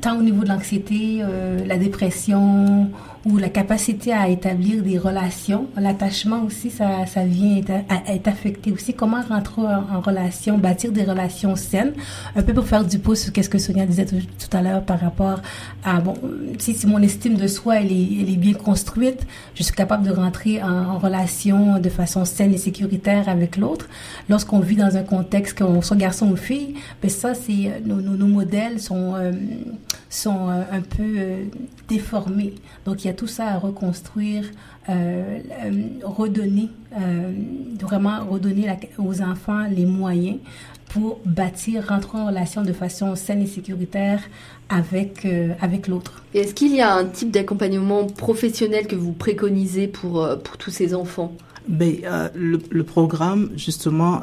tant 0.00 0.18
au 0.18 0.22
niveau 0.22 0.44
de 0.44 0.48
l'anxiété, 0.48 1.22
la 1.66 1.78
dépression 1.78 2.90
ou 3.24 3.38
la 3.38 3.48
capacité 3.48 4.12
à 4.12 4.28
établir 4.28 4.82
des 4.82 4.98
relations. 4.98 5.68
L'attachement 5.76 6.42
aussi, 6.44 6.70
ça, 6.70 7.06
ça 7.06 7.24
vient 7.24 7.58
être, 7.58 8.28
affecté 8.28 8.72
aussi. 8.72 8.94
Comment 8.94 9.22
rentrer 9.22 9.62
en, 9.62 10.00
relation, 10.00 10.58
bâtir 10.58 10.92
des 10.92 11.04
relations 11.04 11.54
saines, 11.54 11.92
un 12.34 12.42
peu 12.42 12.52
pour 12.52 12.66
faire 12.66 12.84
du 12.84 12.98
pouce 12.98 13.20
sur 13.20 13.32
qu'est-ce 13.32 13.48
que 13.48 13.58
Sonia 13.58 13.86
disait 13.86 14.06
tout, 14.06 14.56
à 14.56 14.62
l'heure 14.62 14.84
par 14.84 15.00
rapport 15.00 15.40
à, 15.84 16.00
bon, 16.00 16.14
si, 16.58 16.74
si, 16.74 16.86
mon 16.86 17.00
estime 17.00 17.34
de 17.34 17.46
soi, 17.46 17.80
elle 17.80 17.92
est, 17.92 18.32
est 18.32 18.36
bien 18.36 18.54
construite, 18.54 19.26
je 19.54 19.62
suis 19.62 19.74
capable 19.74 20.06
de 20.06 20.12
rentrer 20.12 20.62
en, 20.62 20.98
relation 20.98 21.78
de 21.78 21.88
façon 21.88 22.24
saine 22.24 22.52
et 22.54 22.58
sécuritaire 22.58 23.28
avec 23.28 23.56
l'autre. 23.56 23.88
Lorsqu'on 24.28 24.60
vit 24.60 24.76
dans 24.76 24.96
un 24.96 25.02
contexte, 25.02 25.58
qu'on 25.58 25.82
soit 25.82 25.96
garçon 25.96 26.30
ou 26.30 26.36
fille, 26.36 26.74
ben 27.00 27.10
ça, 27.10 27.34
c'est, 27.34 27.80
nos, 27.84 28.00
nos, 28.00 28.16
nos 28.16 28.26
modèles 28.26 28.80
sont, 28.80 29.14
euh, 29.14 29.32
sont 30.10 30.48
euh, 30.48 30.62
un 30.70 30.80
peu 30.80 31.02
euh, 31.02 31.44
déformés. 31.88 32.54
Donc, 32.84 33.04
il 33.04 33.08
y 33.08 33.10
a 33.10 33.11
tout 33.12 33.26
ça 33.26 33.48
à 33.48 33.58
reconstruire, 33.58 34.44
euh, 34.88 35.38
redonner, 36.02 36.68
vraiment 37.80 38.24
redonner 38.28 38.66
aux 38.98 39.22
enfants 39.22 39.66
les 39.70 39.86
moyens 39.86 40.38
pour 40.88 41.20
bâtir, 41.24 41.86
rentrer 41.88 42.18
en 42.18 42.26
relation 42.26 42.62
de 42.62 42.72
façon 42.72 43.16
saine 43.16 43.42
et 43.42 43.46
sécuritaire 43.46 44.20
avec, 44.68 45.26
avec 45.60 45.88
l'autre. 45.88 46.22
Est-ce 46.34 46.54
qu'il 46.54 46.74
y 46.74 46.82
a 46.82 46.94
un 46.94 47.06
type 47.06 47.30
d'accompagnement 47.30 48.06
professionnel 48.06 48.86
que 48.86 48.96
vous 48.96 49.12
préconisez 49.12 49.88
pour, 49.88 50.28
pour 50.44 50.58
tous 50.58 50.70
ces 50.70 50.94
enfants? 50.94 51.32
Ben, 51.66 51.96
le, 52.34 52.58
le, 52.70 52.84
programme, 52.84 53.50
justement, 53.56 54.20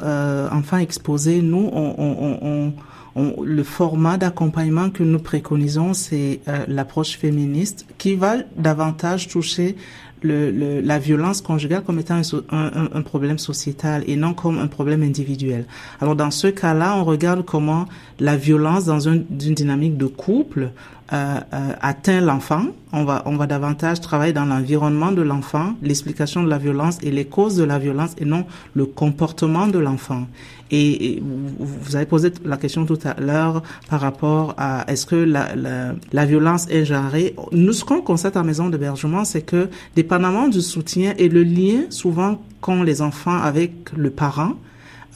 enfin 0.52 0.78
exposé, 0.78 1.42
nous, 1.42 1.70
on, 1.72 1.94
on, 1.98 2.38
on 2.42 2.72
le 3.16 3.62
format 3.62 4.16
d'accompagnement 4.16 4.90
que 4.90 5.02
nous 5.02 5.18
préconisons, 5.18 5.94
c'est 5.94 6.40
euh, 6.48 6.64
l'approche 6.68 7.18
féministe 7.18 7.86
qui 7.98 8.14
va 8.14 8.36
davantage 8.56 9.28
toucher 9.28 9.76
la 10.22 10.98
violence 10.98 11.40
conjugale 11.40 11.82
comme 11.82 11.98
étant 11.98 12.20
un, 12.50 13.02
problème 13.02 13.38
sociétal 13.38 14.04
et 14.06 14.16
non 14.16 14.34
comme 14.34 14.58
un 14.58 14.66
problème 14.66 15.02
individuel. 15.02 15.64
Alors 16.00 16.14
dans 16.14 16.30
ce 16.30 16.48
cas-là, 16.48 16.94
on 16.96 17.04
regarde 17.04 17.44
comment 17.44 17.86
la 18.18 18.36
violence 18.36 18.84
dans 18.84 19.00
une 19.00 19.24
dynamique 19.24 19.96
de 19.96 20.06
couple 20.06 20.72
euh, 21.12 21.40
euh, 21.52 21.72
atteint 21.80 22.20
l'enfant. 22.20 22.66
On 22.92 23.04
va, 23.04 23.22
on 23.26 23.36
va 23.36 23.48
davantage 23.48 24.00
travailler 24.00 24.32
dans 24.32 24.44
l'environnement 24.44 25.10
de 25.10 25.22
l'enfant, 25.22 25.74
l'explication 25.82 26.42
de 26.42 26.48
la 26.48 26.58
violence 26.58 26.98
et 27.02 27.10
les 27.10 27.24
causes 27.24 27.56
de 27.56 27.64
la 27.64 27.78
violence 27.80 28.12
et 28.18 28.24
non 28.24 28.46
le 28.74 28.86
comportement 28.86 29.66
de 29.66 29.78
l'enfant. 29.78 30.26
Et, 30.70 31.20
vous 31.58 31.96
avez 31.96 32.06
posé 32.06 32.32
la 32.44 32.56
question 32.56 32.86
tout 32.86 32.98
à 33.04 33.20
l'heure 33.20 33.62
par 33.88 34.00
rapport 34.00 34.54
à 34.56 34.84
est-ce 34.86 35.04
que 35.04 35.16
la, 35.16 35.56
la, 35.56 35.94
la, 36.12 36.26
violence 36.26 36.68
est 36.70 36.84
genrée. 36.84 37.34
Nous, 37.50 37.72
ce 37.72 37.84
qu'on 37.84 38.02
constate 38.02 38.36
en 38.36 38.44
maison 38.44 38.68
d'hébergement, 38.68 39.24
c'est 39.24 39.42
que 39.42 39.68
dépendamment 39.96 40.46
du 40.46 40.60
soutien 40.60 41.14
et 41.18 41.28
le 41.28 41.42
lien 41.42 41.86
souvent 41.90 42.40
qu'ont 42.60 42.84
les 42.84 43.02
enfants 43.02 43.36
avec 43.36 43.90
le 43.96 44.10
parent, 44.10 44.52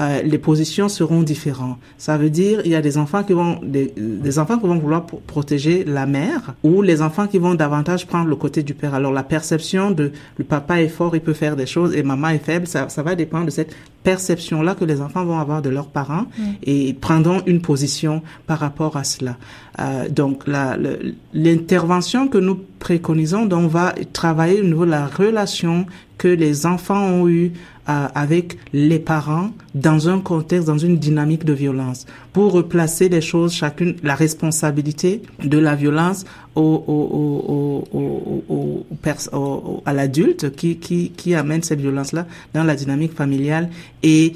euh, 0.01 0.23
les 0.23 0.39
positions 0.39 0.89
seront 0.89 1.23
différentes. 1.23 1.79
Ça 1.99 2.19
veut 2.19 2.31
dire 2.31 2.61
il 2.65 2.71
y 2.71 2.75
a 2.75 2.83
des 2.83 2.99
enfants 2.99 3.23
qui 3.23 3.33
vont 3.33 3.61
des, 3.63 3.93
des 3.97 4.39
enfants 4.39 4.59
qui 4.59 4.67
vont 4.67 4.79
vouloir 4.79 5.07
protéger 5.07 5.85
la 5.85 6.07
mère 6.07 6.55
ou 6.65 6.83
les 6.83 7.01
enfants 7.01 7.27
qui 7.27 7.39
vont 7.39 7.55
davantage 7.55 8.07
prendre 8.07 8.29
le 8.29 8.37
côté 8.37 8.63
du 8.63 8.75
père. 8.75 8.95
Alors 8.95 9.13
la 9.13 9.23
perception 9.23 9.91
de 9.93 10.13
le 10.37 10.45
papa 10.45 10.83
est 10.83 10.89
fort, 10.89 11.15
il 11.15 11.21
peut 11.21 11.33
faire 11.33 11.55
des 11.55 11.67
choses 11.67 11.95
et 11.95 12.03
maman 12.03 12.31
est 12.31 12.45
faible, 12.45 12.67
ça, 12.67 12.89
ça 12.89 13.03
va 13.03 13.15
dépendre 13.15 13.47
de 13.47 13.51
cette 13.51 13.75
perception 14.03 14.63
là 14.63 14.75
que 14.75 14.85
les 14.85 15.01
enfants 15.01 15.25
vont 15.25 15.39
avoir 15.39 15.63
de 15.63 15.71
leurs 15.71 15.89
parents 15.89 16.27
mm. 16.39 16.43
et 16.65 16.95
prendront 16.95 17.43
une 17.47 17.61
position 17.61 18.23
par 18.47 18.59
rapport 18.59 18.97
à 18.97 19.05
cela. 19.05 19.37
Euh, 19.81 20.09
donc 20.09 20.45
l'intervention 21.33 22.29
que 22.29 22.39
nous 22.39 22.59
préconisons, 22.79 23.47
donc, 23.47 23.65
on 23.65 23.69
va 23.69 23.95
travailler 24.13 24.61
au 24.61 24.65
niveau 24.65 24.85
de 24.85 24.91
la 24.91 25.07
relation 25.07 25.87
que 26.19 26.29
les 26.29 26.65
enfants 26.67 27.03
ont 27.03 27.29
eue 27.29 27.53
euh, 27.89 28.07
avec 28.15 28.57
les 28.73 28.99
parents 28.99 29.51
dans 29.75 30.09
un 30.09 30.21
contexte, 30.21 30.67
dans 30.67 30.79
une 30.79 30.97
dynamique 30.99 31.45
de 31.45 31.53
violence, 31.53 32.07
pour 32.33 32.53
replacer 32.53 33.09
les 33.09 33.21
choses, 33.21 33.53
chacune, 33.53 33.97
la 34.03 34.15
responsabilité 34.15 35.23
de 35.43 35.59
la 35.59 35.75
violence 35.75 36.25
au, 36.55 36.63
au, 36.87 37.85
au 37.93 38.87
à 39.85 39.93
l'adulte 39.93 40.55
qui, 40.55 40.79
qui, 40.79 41.11
qui 41.11 41.35
amène 41.35 41.63
cette 41.63 41.81
violence-là 41.81 42.27
dans 42.55 42.65
la 42.65 42.75
dynamique 42.75 43.15
familiale 43.15 43.69
et 44.03 44.33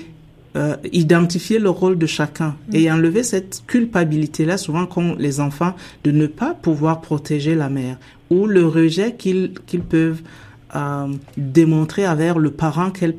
euh, 0.57 0.76
identifier 0.93 1.59
le 1.59 1.71
rôle 1.71 1.99
de 1.99 2.07
chacun 2.07 2.57
mm. 2.69 2.75
et 2.75 2.90
enlever 2.90 3.23
cette 3.23 3.62
culpabilité-là, 3.67 4.57
souvent 4.57 4.87
qu'ont 4.87 5.14
les 5.19 5.40
enfants, 5.40 5.75
de 6.05 6.11
ne 6.11 6.26
pas 6.26 6.55
pouvoir 6.55 7.00
protéger 7.00 7.55
la 7.55 7.69
mère 7.69 7.99
ou 8.31 8.47
le 8.47 8.67
rejet 8.67 9.14
qu'ils 9.14 9.55
qu'ils 9.67 9.83
peuvent 9.83 10.23
euh, 10.75 11.07
démontrer 11.37 12.05
avec 12.05 12.35
le 12.37 12.50
parent 12.50 12.90
qu'elle 12.90 13.14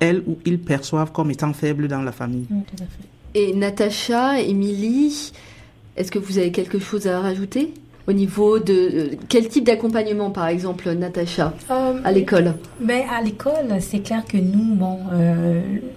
elle 0.00 0.22
ou 0.26 0.38
ils 0.44 0.58
perçoivent 0.58 1.12
comme 1.12 1.30
étant 1.30 1.52
faible 1.52 1.88
dans 1.88 2.02
la 2.02 2.12
famille. 2.12 2.46
Mm, 2.48 2.62
et 3.34 3.52
Natacha, 3.52 4.40
Émilie, 4.40 5.32
est-ce 5.96 6.10
que 6.10 6.18
vous 6.18 6.38
avez 6.38 6.52
quelque 6.52 6.78
chose 6.78 7.06
à 7.06 7.20
rajouter? 7.20 7.72
Au 8.08 8.12
niveau 8.12 8.58
de 8.58 8.72
euh, 8.72 9.08
quel 9.28 9.48
type 9.48 9.64
d'accompagnement, 9.64 10.30
par 10.30 10.48
exemple, 10.48 10.90
Natacha, 10.92 11.54
euh, 11.70 12.00
à 12.04 12.12
l'école 12.12 12.54
ben, 12.80 13.02
À 13.16 13.22
l'école, 13.22 13.80
c'est 13.80 14.00
clair 14.00 14.24
que 14.26 14.36
nous, 14.36 14.74
bon, 14.74 14.98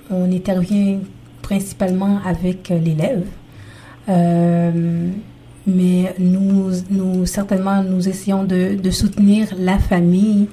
on 0.09 0.31
intervient 0.31 0.99
principalement 1.41 2.19
avec 2.25 2.69
l'élève. 2.69 3.25
mais 5.67 6.15
nous, 6.19 6.71
nous, 6.89 7.25
certainement, 7.25 7.83
nous 7.83 8.07
essayons 8.09 8.43
de, 8.43 8.75
de 8.75 8.91
soutenir 8.91 9.47
la 9.57 9.77
famille 9.77 10.47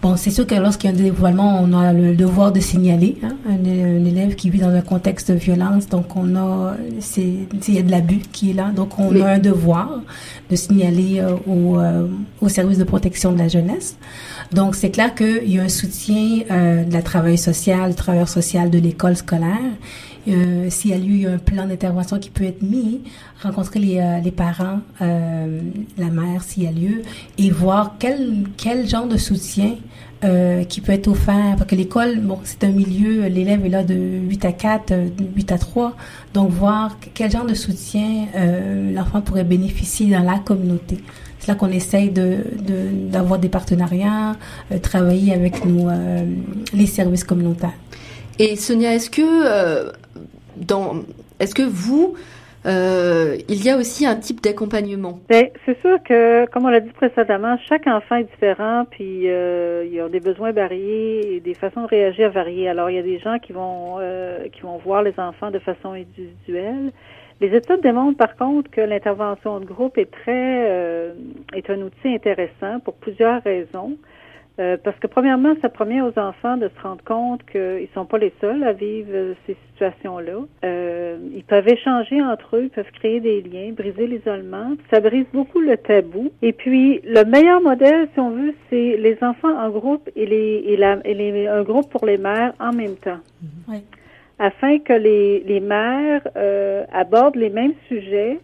Bon, 0.00 0.16
c'est 0.16 0.30
sûr 0.30 0.46
que 0.46 0.54
lorsqu'il 0.54 0.90
y 0.90 0.92
a 0.92 0.96
un 0.96 0.98
dévoilement, 0.98 1.60
on 1.60 1.72
a 1.72 1.92
le 1.92 2.14
devoir 2.14 2.52
de 2.52 2.60
signaler 2.60 3.16
hein, 3.24 3.34
un, 3.48 3.64
élève 3.64 4.36
qui 4.36 4.48
vit 4.48 4.60
dans 4.60 4.70
un 4.70 4.80
contexte 4.80 5.32
de 5.32 5.36
violence. 5.36 5.88
Donc, 5.88 6.14
on 6.14 6.36
a, 6.36 6.76
c'est, 7.00 7.26
il 7.66 7.74
y 7.74 7.78
a 7.78 7.82
de 7.82 7.90
l'abus 7.90 8.20
qui 8.30 8.50
est 8.50 8.54
là. 8.54 8.70
Donc, 8.70 8.96
on 9.00 9.20
a 9.20 9.26
un 9.26 9.38
devoir 9.40 10.00
de 10.50 10.54
signaler 10.54 11.18
euh, 11.18 11.34
au, 11.48 11.80
euh, 11.80 12.06
au 12.40 12.48
service 12.48 12.78
de 12.78 12.84
protection 12.84 13.32
de 13.32 13.38
la 13.38 13.48
jeunesse. 13.48 13.96
Donc, 14.52 14.76
c'est 14.76 14.90
clair 14.90 15.16
qu'il 15.16 15.52
y 15.52 15.58
a 15.58 15.64
un 15.64 15.68
soutien 15.68 16.42
euh, 16.48 16.84
de 16.84 16.92
la 16.92 17.02
travail 17.02 17.36
sociale, 17.36 17.96
travailleur 17.96 18.28
social 18.28 18.70
de 18.70 18.78
l'école 18.78 19.16
scolaire. 19.16 19.56
Euh, 20.26 20.68
s'il 20.68 20.90
y 20.90 20.94
a 20.94 20.98
lieu, 20.98 21.30
un 21.30 21.38
plan 21.38 21.66
d'intervention 21.66 22.18
qui 22.18 22.30
peut 22.30 22.44
être 22.44 22.62
mis, 22.62 23.00
rencontrer 23.42 23.78
les, 23.78 23.98
euh, 23.98 24.30
parents, 24.36 24.80
euh, 25.00 25.60
la 25.96 26.06
mère 26.06 26.42
s'il 26.42 26.64
y 26.64 26.66
a 26.66 26.72
lieu, 26.72 27.02
et 27.38 27.50
voir 27.50 27.94
quel, 27.98 28.44
quel 28.56 28.88
genre 28.88 29.06
de 29.06 29.16
soutien 29.16 29.76
qui 30.68 30.80
peut 30.80 30.90
être 30.90 31.06
offert. 31.06 31.54
Parce 31.56 31.70
que 31.70 31.76
l'école, 31.76 32.18
bon, 32.18 32.40
c'est 32.42 32.64
un 32.64 32.72
milieu, 32.72 33.28
l'élève 33.28 33.64
est 33.64 33.68
là 33.68 33.84
de 33.84 33.94
8 33.94 34.44
à 34.46 34.52
4, 34.52 34.92
8 35.36 35.52
à 35.52 35.58
3. 35.58 35.94
Donc, 36.34 36.50
voir 36.50 36.98
quel 37.14 37.30
genre 37.30 37.46
de 37.46 37.54
soutien 37.54 38.26
l'enfant 38.92 39.20
pourrait 39.20 39.44
bénéficier 39.44 40.10
dans 40.10 40.24
la 40.24 40.40
communauté. 40.40 40.98
C'est 41.38 41.46
là 41.46 41.54
qu'on 41.54 41.70
essaye 41.70 42.10
de, 42.10 42.38
d'avoir 43.12 43.38
des 43.38 43.48
partenariats, 43.48 44.34
travailler 44.82 45.34
avec 45.34 45.64
nos, 45.64 45.88
les 46.74 46.86
services 46.86 47.22
communautaires. 47.22 47.78
Et 48.38 48.56
Sonia, 48.56 48.94
est-ce 48.94 49.10
que 49.10 49.92
dans, 50.56 51.04
est-ce 51.40 51.54
que 51.54 51.62
vous, 51.62 52.16
euh, 52.66 53.36
il 53.48 53.64
y 53.64 53.70
a 53.70 53.76
aussi 53.76 54.06
un 54.06 54.16
type 54.16 54.42
d'accompagnement? 54.42 55.20
Ben, 55.28 55.48
c'est 55.64 55.80
sûr 55.80 56.02
que, 56.02 56.46
comme 56.50 56.64
on 56.64 56.68
l'a 56.68 56.80
dit 56.80 56.90
précédemment, 56.90 57.56
chaque 57.68 57.86
enfant 57.86 58.16
est 58.16 58.24
différent, 58.24 58.84
puis 58.90 59.28
euh, 59.28 59.86
ils 59.90 60.00
ont 60.02 60.08
des 60.08 60.20
besoins 60.20 60.52
variés 60.52 61.36
et 61.36 61.40
des 61.40 61.54
façons 61.54 61.82
de 61.82 61.86
réagir 61.86 62.30
variées. 62.30 62.68
Alors, 62.68 62.90
il 62.90 62.96
y 62.96 62.98
a 62.98 63.02
des 63.02 63.18
gens 63.20 63.38
qui 63.38 63.52
vont 63.52 63.96
euh, 64.00 64.48
qui 64.52 64.62
vont 64.62 64.78
voir 64.78 65.02
les 65.02 65.14
enfants 65.18 65.50
de 65.50 65.58
façon 65.58 65.92
individuelle, 65.92 66.92
Les 67.40 67.54
études 67.54 67.80
démontrent 67.80 68.18
par 68.18 68.34
contre 68.36 68.68
que 68.70 68.80
l'intervention 68.80 69.60
de 69.60 69.64
groupe 69.64 69.96
est 69.96 70.10
très 70.10 70.66
euh, 70.68 71.12
est 71.54 71.70
un 71.70 71.80
outil 71.82 72.08
intéressant 72.08 72.80
pour 72.84 72.94
plusieurs 72.94 73.42
raisons. 73.44 73.96
Euh, 74.58 74.76
parce 74.82 74.98
que 74.98 75.06
premièrement, 75.06 75.54
ça 75.62 75.68
permet 75.68 76.00
aux 76.00 76.18
enfants 76.18 76.56
de 76.56 76.68
se 76.68 76.82
rendre 76.82 77.02
compte 77.04 77.40
qu'ils 77.46 77.86
sont 77.94 78.04
pas 78.04 78.18
les 78.18 78.32
seuls 78.40 78.64
à 78.64 78.72
vivre 78.72 79.10
euh, 79.12 79.34
ces 79.46 79.56
situations-là. 79.70 80.40
Euh, 80.64 81.16
ils 81.32 81.44
peuvent 81.44 81.68
échanger 81.68 82.20
entre 82.20 82.56
eux, 82.56 82.64
ils 82.64 82.70
peuvent 82.70 82.90
créer 82.98 83.20
des 83.20 83.40
liens, 83.40 83.70
briser 83.70 84.08
l'isolement. 84.08 84.72
Ça 84.92 84.98
brise 84.98 85.26
beaucoup 85.32 85.60
le 85.60 85.76
tabou. 85.76 86.32
Et 86.42 86.52
puis, 86.52 87.00
le 87.04 87.24
meilleur 87.24 87.60
modèle, 87.60 88.08
si 88.14 88.20
on 88.20 88.30
veut, 88.30 88.52
c'est 88.68 88.96
les 88.96 89.16
enfants 89.22 89.56
en 89.56 89.70
groupe 89.70 90.10
et, 90.16 90.26
les, 90.26 90.64
et, 90.66 90.76
la, 90.76 90.98
et 91.04 91.14
les, 91.14 91.46
un 91.46 91.62
groupe 91.62 91.88
pour 91.90 92.04
les 92.04 92.18
mères 92.18 92.52
en 92.58 92.72
même 92.72 92.96
temps. 92.96 93.20
Oui. 93.68 93.84
Afin 94.40 94.80
que 94.80 94.92
les, 94.92 95.40
les 95.46 95.60
mères 95.60 96.26
euh, 96.36 96.84
abordent 96.92 97.36
les 97.36 97.50
mêmes 97.50 97.74
sujets 97.86 98.40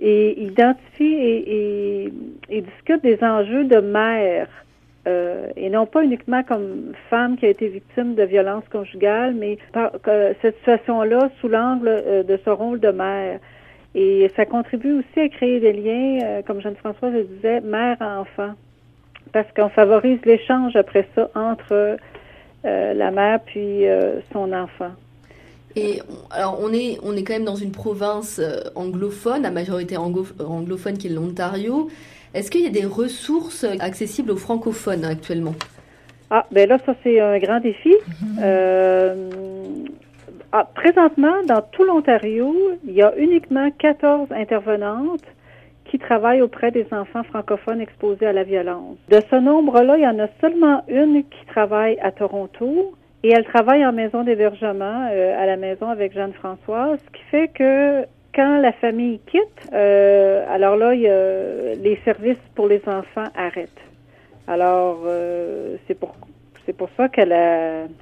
et 0.00 0.42
identifient 0.42 1.04
et, 1.04 2.04
et, 2.04 2.12
et 2.48 2.60
discutent 2.62 3.02
des 3.02 3.22
enjeux 3.22 3.64
de 3.64 3.80
mère 3.80 4.48
euh, 5.06 5.48
et 5.56 5.68
non 5.68 5.84
pas 5.84 6.02
uniquement 6.02 6.42
comme 6.42 6.92
femme 7.10 7.36
qui 7.36 7.44
a 7.44 7.50
été 7.50 7.68
victime 7.68 8.14
de 8.14 8.22
violence 8.22 8.64
conjugale, 8.72 9.34
mais 9.34 9.58
par, 9.72 9.90
cette 10.40 10.56
situation-là 10.58 11.30
sous 11.40 11.48
l'angle 11.48 11.88
euh, 11.88 12.22
de 12.22 12.38
ce 12.42 12.50
rôle 12.50 12.80
de 12.80 12.88
mère. 12.88 13.38
Et 13.94 14.30
ça 14.34 14.46
contribue 14.46 14.92
aussi 14.98 15.20
à 15.20 15.28
créer 15.28 15.60
des 15.60 15.72
liens, 15.72 16.20
euh, 16.24 16.42
comme 16.42 16.60
Jeanne-Françoise 16.60 17.12
le 17.12 17.24
disait, 17.24 17.60
mère-enfant, 17.60 18.54
parce 19.32 19.46
qu'on 19.54 19.68
favorise 19.68 20.18
l'échange 20.24 20.74
après 20.74 21.06
ça 21.14 21.30
entre 21.34 21.96
la 22.66 23.10
mère 23.10 23.40
puis 23.40 23.84
son 24.32 24.50
enfant. 24.54 24.92
Et 25.76 26.00
alors 26.30 26.58
on 26.62 26.72
est 26.72 26.98
on 27.02 27.14
est 27.14 27.22
quand 27.22 27.34
même 27.34 27.44
dans 27.44 27.56
une 27.56 27.72
province 27.72 28.40
anglophone, 28.74 29.44
à 29.44 29.50
majorité 29.50 29.98
anglophone 29.98 30.96
qui 30.96 31.08
est 31.08 31.10
l'Ontario. 31.10 31.90
Est-ce 32.34 32.50
qu'il 32.50 32.62
y 32.62 32.66
a 32.66 32.70
des 32.70 32.84
ressources 32.84 33.64
accessibles 33.78 34.32
aux 34.32 34.36
francophones 34.36 35.04
actuellement? 35.04 35.54
Ah, 36.30 36.44
ben 36.50 36.68
là, 36.68 36.78
ça 36.84 36.94
c'est 37.04 37.20
un 37.20 37.38
grand 37.38 37.60
défi. 37.60 37.94
Euh, 38.42 39.30
ah, 40.50 40.68
présentement, 40.74 41.42
dans 41.46 41.62
tout 41.62 41.84
l'Ontario, 41.84 42.52
il 42.84 42.92
y 42.92 43.02
a 43.02 43.16
uniquement 43.16 43.70
14 43.78 44.32
intervenantes 44.32 45.22
qui 45.84 45.98
travaillent 45.98 46.42
auprès 46.42 46.72
des 46.72 46.86
enfants 46.90 47.22
francophones 47.22 47.80
exposés 47.80 48.26
à 48.26 48.32
la 48.32 48.42
violence. 48.42 48.96
De 49.10 49.20
ce 49.30 49.36
nombre-là, 49.36 49.96
il 49.96 50.02
y 50.02 50.08
en 50.08 50.18
a 50.18 50.26
seulement 50.40 50.82
une 50.88 51.22
qui 51.22 51.46
travaille 51.46 51.98
à 52.00 52.10
Toronto 52.10 52.94
et 53.22 53.30
elle 53.30 53.44
travaille 53.44 53.86
en 53.86 53.92
maison 53.92 54.24
d'hébergement 54.24 55.08
euh, 55.12 55.40
à 55.40 55.46
la 55.46 55.56
maison 55.56 55.88
avec 55.88 56.12
Jeanne-Françoise, 56.12 56.98
ce 57.04 57.10
qui 57.16 57.24
fait 57.30 57.48
que 57.48 58.04
quand 58.34 58.60
la 58.60 58.72
famille 58.72 59.20
quitte, 59.26 59.70
euh, 59.72 60.44
alors 60.50 60.76
là, 60.76 60.94
les 60.94 61.98
services 62.04 62.36
pour 62.54 62.68
les 62.68 62.82
enfants 62.86 63.28
arrêtent. 63.36 63.70
Alors, 64.46 65.02
euh, 65.06 65.76
c'est 65.86 65.98
pour 65.98 66.14
c'est 66.66 66.74
pour 66.74 66.88
ça 66.96 67.10
que 67.10 67.20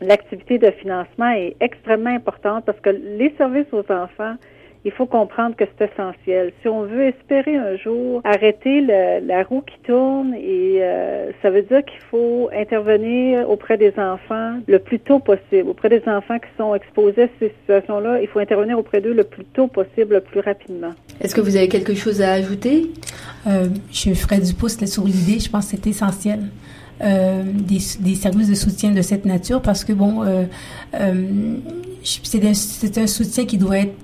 l'activité 0.05 0.57
de 0.59 0.71
financement 0.71 1.31
est 1.33 1.57
extrêmement 1.59 2.15
importante 2.15 2.65
parce 2.65 2.79
que 2.79 2.91
les 2.91 3.35
services 3.37 3.67
aux 3.73 3.91
enfants 3.91 4.37
il 4.85 4.93
faut 4.93 5.07
comprendre 5.07 5.55
que 5.57 5.65
c'est 5.79 5.91
essentiel. 5.93 6.53
Si 6.61 6.69
on 6.69 6.83
veut 6.83 7.05
espérer 7.05 7.57
un 7.57 7.77
jour 7.77 8.21
arrêter 8.25 8.81
la 8.81 9.43
roue 9.45 9.63
qui 9.63 9.79
tourne, 9.87 10.35
et 10.35 10.79
euh, 10.81 11.31
ça 11.41 11.51
veut 11.51 11.63
dire 11.63 11.85
qu'il 11.85 12.01
faut 12.11 12.51
intervenir 12.53 13.49
auprès 13.49 13.77
des 13.77 13.93
enfants 13.97 14.59
le 14.67 14.79
plus 14.79 14.99
tôt 14.99 15.19
possible. 15.19 15.69
Auprès 15.69 15.89
des 15.89 16.03
enfants 16.07 16.39
qui 16.39 16.49
sont 16.59 16.75
exposés 16.75 17.23
à 17.23 17.29
ces 17.39 17.53
situations-là, 17.61 18.21
il 18.21 18.29
faut 18.29 18.41
intervenir 18.41 18.79
auprès 18.79 19.01
d'eux 19.01 19.15
le 19.15 19.25
plus 19.25 19.45
tôt 19.45 19.69
possible, 19.69 20.15
le 20.15 20.21
plus 20.21 20.41
rapidement. 20.41 20.93
Est-ce 21.21 21.35
que 21.35 21.41
vous 21.41 21.57
avez 21.57 21.69
quelque 21.69 21.95
chose 21.95 22.21
à 22.21 22.33
ajouter? 22.33 22.91
Euh, 23.47 23.69
je 23.93 24.15
ferai 24.15 24.41
du 24.41 24.55
pouce 24.55 24.83
sur 24.85 25.05
l'idée. 25.05 25.39
Je 25.39 25.51
pense 25.51 25.67
que 25.67 25.77
c'est 25.77 25.87
essentiel. 25.87 26.41
Euh, 27.03 27.43
des, 27.43 27.81
des, 27.99 28.15
services 28.15 28.49
de 28.49 28.55
soutien 28.55 28.93
de 28.93 29.03
cette 29.03 29.25
nature 29.25 29.61
parce 29.61 29.83
que 29.83 29.93
bon, 29.93 30.23
euh, 30.23 30.45
euh, 30.95 31.57
c'est 32.05 32.45
un, 32.45 33.03
un, 33.03 33.07
soutien 33.09 33.45
qui 33.45 33.59
doit 33.59 33.79
être 33.79 33.95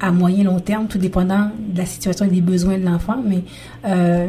à 0.00 0.10
moyen 0.10 0.44
long 0.44 0.60
terme, 0.60 0.86
tout 0.86 0.98
dépendant 0.98 1.50
de 1.58 1.78
la 1.78 1.86
situation 1.86 2.26
et 2.26 2.30
des 2.30 2.40
besoins 2.40 2.78
de 2.78 2.84
l'enfant, 2.84 3.22
mais 3.24 3.42
euh, 3.86 4.28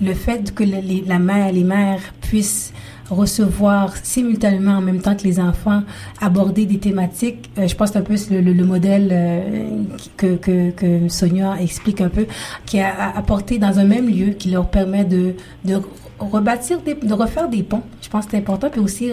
le 0.00 0.14
fait 0.14 0.54
que 0.54 0.64
la 0.64 1.18
mère, 1.18 1.52
les 1.52 1.64
mères 1.64 2.12
puissent 2.20 2.72
recevoir 3.10 3.96
simultanément 4.02 4.72
en 4.72 4.80
même 4.80 5.00
temps 5.00 5.14
que 5.14 5.24
les 5.24 5.38
enfants 5.38 5.82
aborder 6.20 6.66
des 6.66 6.78
thématiques. 6.78 7.50
Euh, 7.58 7.68
je 7.68 7.74
pense 7.74 7.94
un 7.96 8.02
peu 8.02 8.14
le, 8.30 8.40
le, 8.40 8.64
modèle 8.64 9.08
euh, 9.12 9.82
que, 10.16 10.36
que, 10.36 10.70
que, 10.70 11.08
Sonia 11.08 11.56
explique 11.60 12.00
un 12.00 12.08
peu, 12.08 12.26
qui 12.64 12.80
a 12.80 13.16
apporté 13.16 13.58
dans 13.58 13.78
un 13.78 13.84
même 13.84 14.08
lieu, 14.08 14.30
qui 14.30 14.50
leur 14.50 14.68
permet 14.68 15.04
de, 15.04 15.34
de 15.64 15.80
rebâtir, 16.18 16.80
des, 16.80 16.94
de 16.94 17.12
refaire 17.12 17.48
des 17.48 17.62
ponts. 17.62 17.82
Je 18.00 18.08
pense 18.08 18.24
que 18.26 18.32
c'est 18.32 18.38
important, 18.38 18.70
puis 18.70 18.80
aussi 18.80 19.10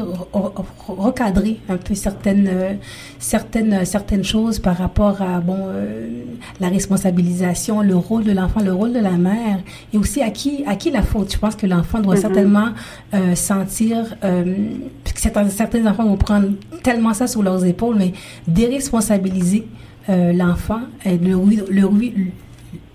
recadrer 0.88 1.60
un 1.68 1.78
peu 1.78 1.96
certaines, 1.96 2.48
euh, 2.48 2.74
certaines, 3.20 3.86
certaines 3.86 4.24
choses 4.24 4.60
par 4.60 4.78
rapport 4.78 5.22
à 5.22 5.40
bon 5.40 5.58
euh, 5.60 6.24
la 6.60 6.70
responsabilisation, 6.70 7.82
le 7.82 7.96
rôle 7.96 8.24
de 8.24 8.32
l'enfant, 8.32 8.62
le 8.62 8.74
rôle 8.74 8.94
de 8.94 9.00
la 9.00 9.12
mère, 9.12 9.60
et 9.94 9.98
aussi 9.98 10.22
à 10.22 10.30
qui, 10.30 10.64
à 10.66 10.76
qui 10.76 10.92
la 10.92 11.02
faute. 11.02 11.34
Je 11.34 11.38
pense 11.38 11.56
que 11.56 11.66
l'enfant 11.66 12.00
doit 12.00 12.16
mm-hmm. 12.16 12.22
certainement 12.22 12.70
euh, 13.14 13.36
sentir, 13.36 13.83
que 13.90 15.20
certains, 15.20 15.50
certains 15.50 15.86
enfants 15.86 16.06
vont 16.06 16.18
prendre 16.18 16.50
tellement 16.84 17.14
ça 17.14 17.28
sur 17.28 17.44
leurs 17.44 17.66
épaules, 17.66 17.96
mais 17.98 18.14
déresponsabiliser 18.48 19.68
l'enfant 20.08 20.82
et 21.06 21.18
le, 21.18 21.36
le, 21.70 21.88
lui, 21.90 22.32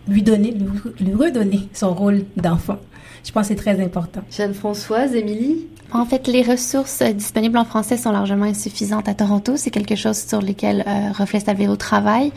lui 0.09 0.23
donner, 0.23 0.55
lui 1.01 1.15
redonner 1.15 1.69
son 1.73 1.95
rôle 1.95 2.25
d'enfant. 2.37 2.79
Je 3.25 3.33
pense 3.33 3.43
que 3.43 3.49
c'est 3.49 3.57
très 3.57 3.83
important. 3.83 4.21
Jeanne-Françoise, 4.31 5.15
Émilie? 5.15 5.67
En 5.91 6.05
fait, 6.05 6.29
les 6.29 6.43
ressources 6.43 7.01
euh, 7.01 7.13
disponibles 7.13 7.57
en 7.57 7.65
français 7.65 7.97
sont 7.97 8.13
largement 8.13 8.45
insuffisantes 8.45 9.09
à 9.09 9.15
Toronto. 9.15 9.57
C'est 9.57 9.71
quelque 9.71 9.97
chose 9.97 10.19
sur 10.19 10.43
lequel 10.43 10.85
euh, 10.87 11.13
Reflet 11.13 11.41
Salvéo 11.41 11.77
travaille. 11.77 12.31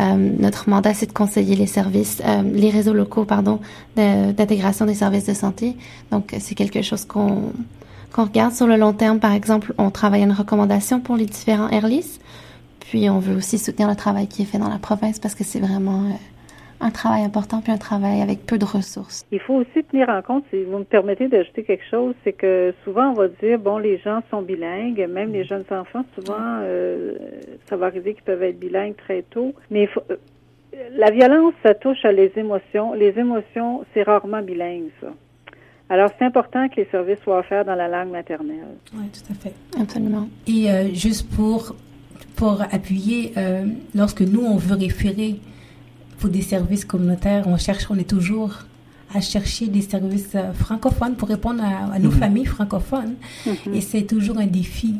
Euh, 0.00 0.14
notre 0.38 0.68
mandat, 0.68 0.92
c'est 0.94 1.06
de 1.06 1.12
conseiller 1.12 1.56
les 1.56 1.66
services, 1.66 2.22
euh, 2.24 2.42
les 2.42 2.70
réseaux 2.70 2.92
locaux, 2.92 3.24
pardon, 3.24 3.60
d'intégration 3.96 4.84
des 4.84 4.94
services 4.94 5.24
de 5.26 5.34
santé. 5.34 5.76
Donc, 6.10 6.34
c'est 6.38 6.54
quelque 6.54 6.82
chose 6.82 7.06
qu'on 7.06 7.52
qu'on 8.12 8.24
regarde 8.24 8.52
sur 8.52 8.66
le 8.66 8.76
long 8.76 8.92
terme. 8.92 9.20
Par 9.20 9.32
exemple, 9.32 9.74
on 9.78 9.90
travaille 9.90 10.22
à 10.22 10.24
une 10.24 10.32
recommandation 10.32 11.00
pour 11.00 11.16
les 11.16 11.26
différents 11.26 11.68
ERLIS. 11.68 12.18
Puis, 12.80 13.10
on 13.10 13.18
veut 13.18 13.36
aussi 13.36 13.58
soutenir 13.58 13.88
le 13.88 13.96
travail 13.96 14.28
qui 14.28 14.42
est 14.42 14.46
fait 14.46 14.58
dans 14.58 14.70
la 14.70 14.78
province 14.78 15.18
parce 15.18 15.34
que 15.34 15.44
c'est 15.44 15.60
vraiment 15.60 16.04
un 16.80 16.90
travail 16.90 17.24
important 17.24 17.60
puis 17.60 17.72
un 17.72 17.78
travail 17.78 18.22
avec 18.22 18.46
peu 18.46 18.58
de 18.58 18.64
ressources. 18.64 19.26
Il 19.32 19.40
faut 19.40 19.54
aussi 19.54 19.84
tenir 19.84 20.08
en 20.08 20.22
compte, 20.22 20.44
si 20.50 20.62
vous 20.64 20.78
me 20.78 20.84
permettez 20.84 21.28
d'ajouter 21.28 21.64
quelque 21.64 21.84
chose, 21.90 22.14
c'est 22.24 22.32
que 22.32 22.72
souvent 22.84 23.10
on 23.10 23.14
va 23.14 23.28
dire 23.28 23.58
bon 23.58 23.78
les 23.78 23.98
gens 23.98 24.20
sont 24.30 24.42
bilingues, 24.42 25.06
même 25.10 25.32
les 25.32 25.44
jeunes 25.44 25.64
enfants 25.70 26.04
souvent 26.14 26.60
euh, 26.62 27.14
ça 27.68 27.76
va 27.76 27.86
arriver 27.86 28.14
qu'ils 28.14 28.22
peuvent 28.22 28.42
être 28.42 28.58
bilingues 28.58 28.96
très 28.96 29.22
tôt, 29.22 29.54
mais 29.70 29.88
euh, 30.10 30.16
la 30.92 31.10
violence 31.10 31.54
ça 31.62 31.74
touche 31.74 32.04
à 32.04 32.12
les 32.12 32.32
émotions, 32.36 32.92
les 32.94 33.18
émotions 33.18 33.84
c'est 33.94 34.02
rarement 34.02 34.42
bilingue 34.42 34.90
ça. 35.00 35.08
Alors, 35.90 36.10
c'est 36.18 36.24
important 36.24 36.68
que 36.68 36.76
les 36.76 36.88
services 36.90 37.18
soient 37.24 37.38
offerts 37.38 37.64
dans 37.64 37.74
la 37.74 37.88
langue 37.88 38.10
maternelle. 38.10 38.76
Oui, 38.94 39.06
tout 39.12 39.32
à 39.32 39.34
fait. 39.34 39.54
Absolument. 39.80 40.28
Et 40.46 40.70
euh, 40.70 40.92
juste 40.92 41.28
pour, 41.30 41.74
pour 42.36 42.60
appuyer, 42.60 43.32
lorsque 43.94 44.20
nous, 44.20 44.42
on 44.42 44.56
veut 44.56 44.76
référer 44.76 45.40
pour 46.18 46.28
des 46.28 46.42
services 46.42 46.84
communautaires, 46.84 47.44
on 47.46 47.56
cherche, 47.56 47.90
on 47.90 47.96
est 47.96 48.08
toujours 48.08 48.64
à 49.14 49.20
chercher 49.20 49.68
des 49.68 49.80
services 49.80 50.34
euh, 50.34 50.52
francophones 50.52 51.16
pour 51.16 51.28
répondre 51.28 51.62
à, 51.64 51.98
nos 51.98 52.10
mhm. 52.10 52.18
familles 52.18 52.44
francophones. 52.44 53.14
Mhm. 53.46 53.74
Et 53.74 53.80
c'est 53.80 54.02
toujours 54.02 54.38
un 54.38 54.46
défi. 54.46 54.96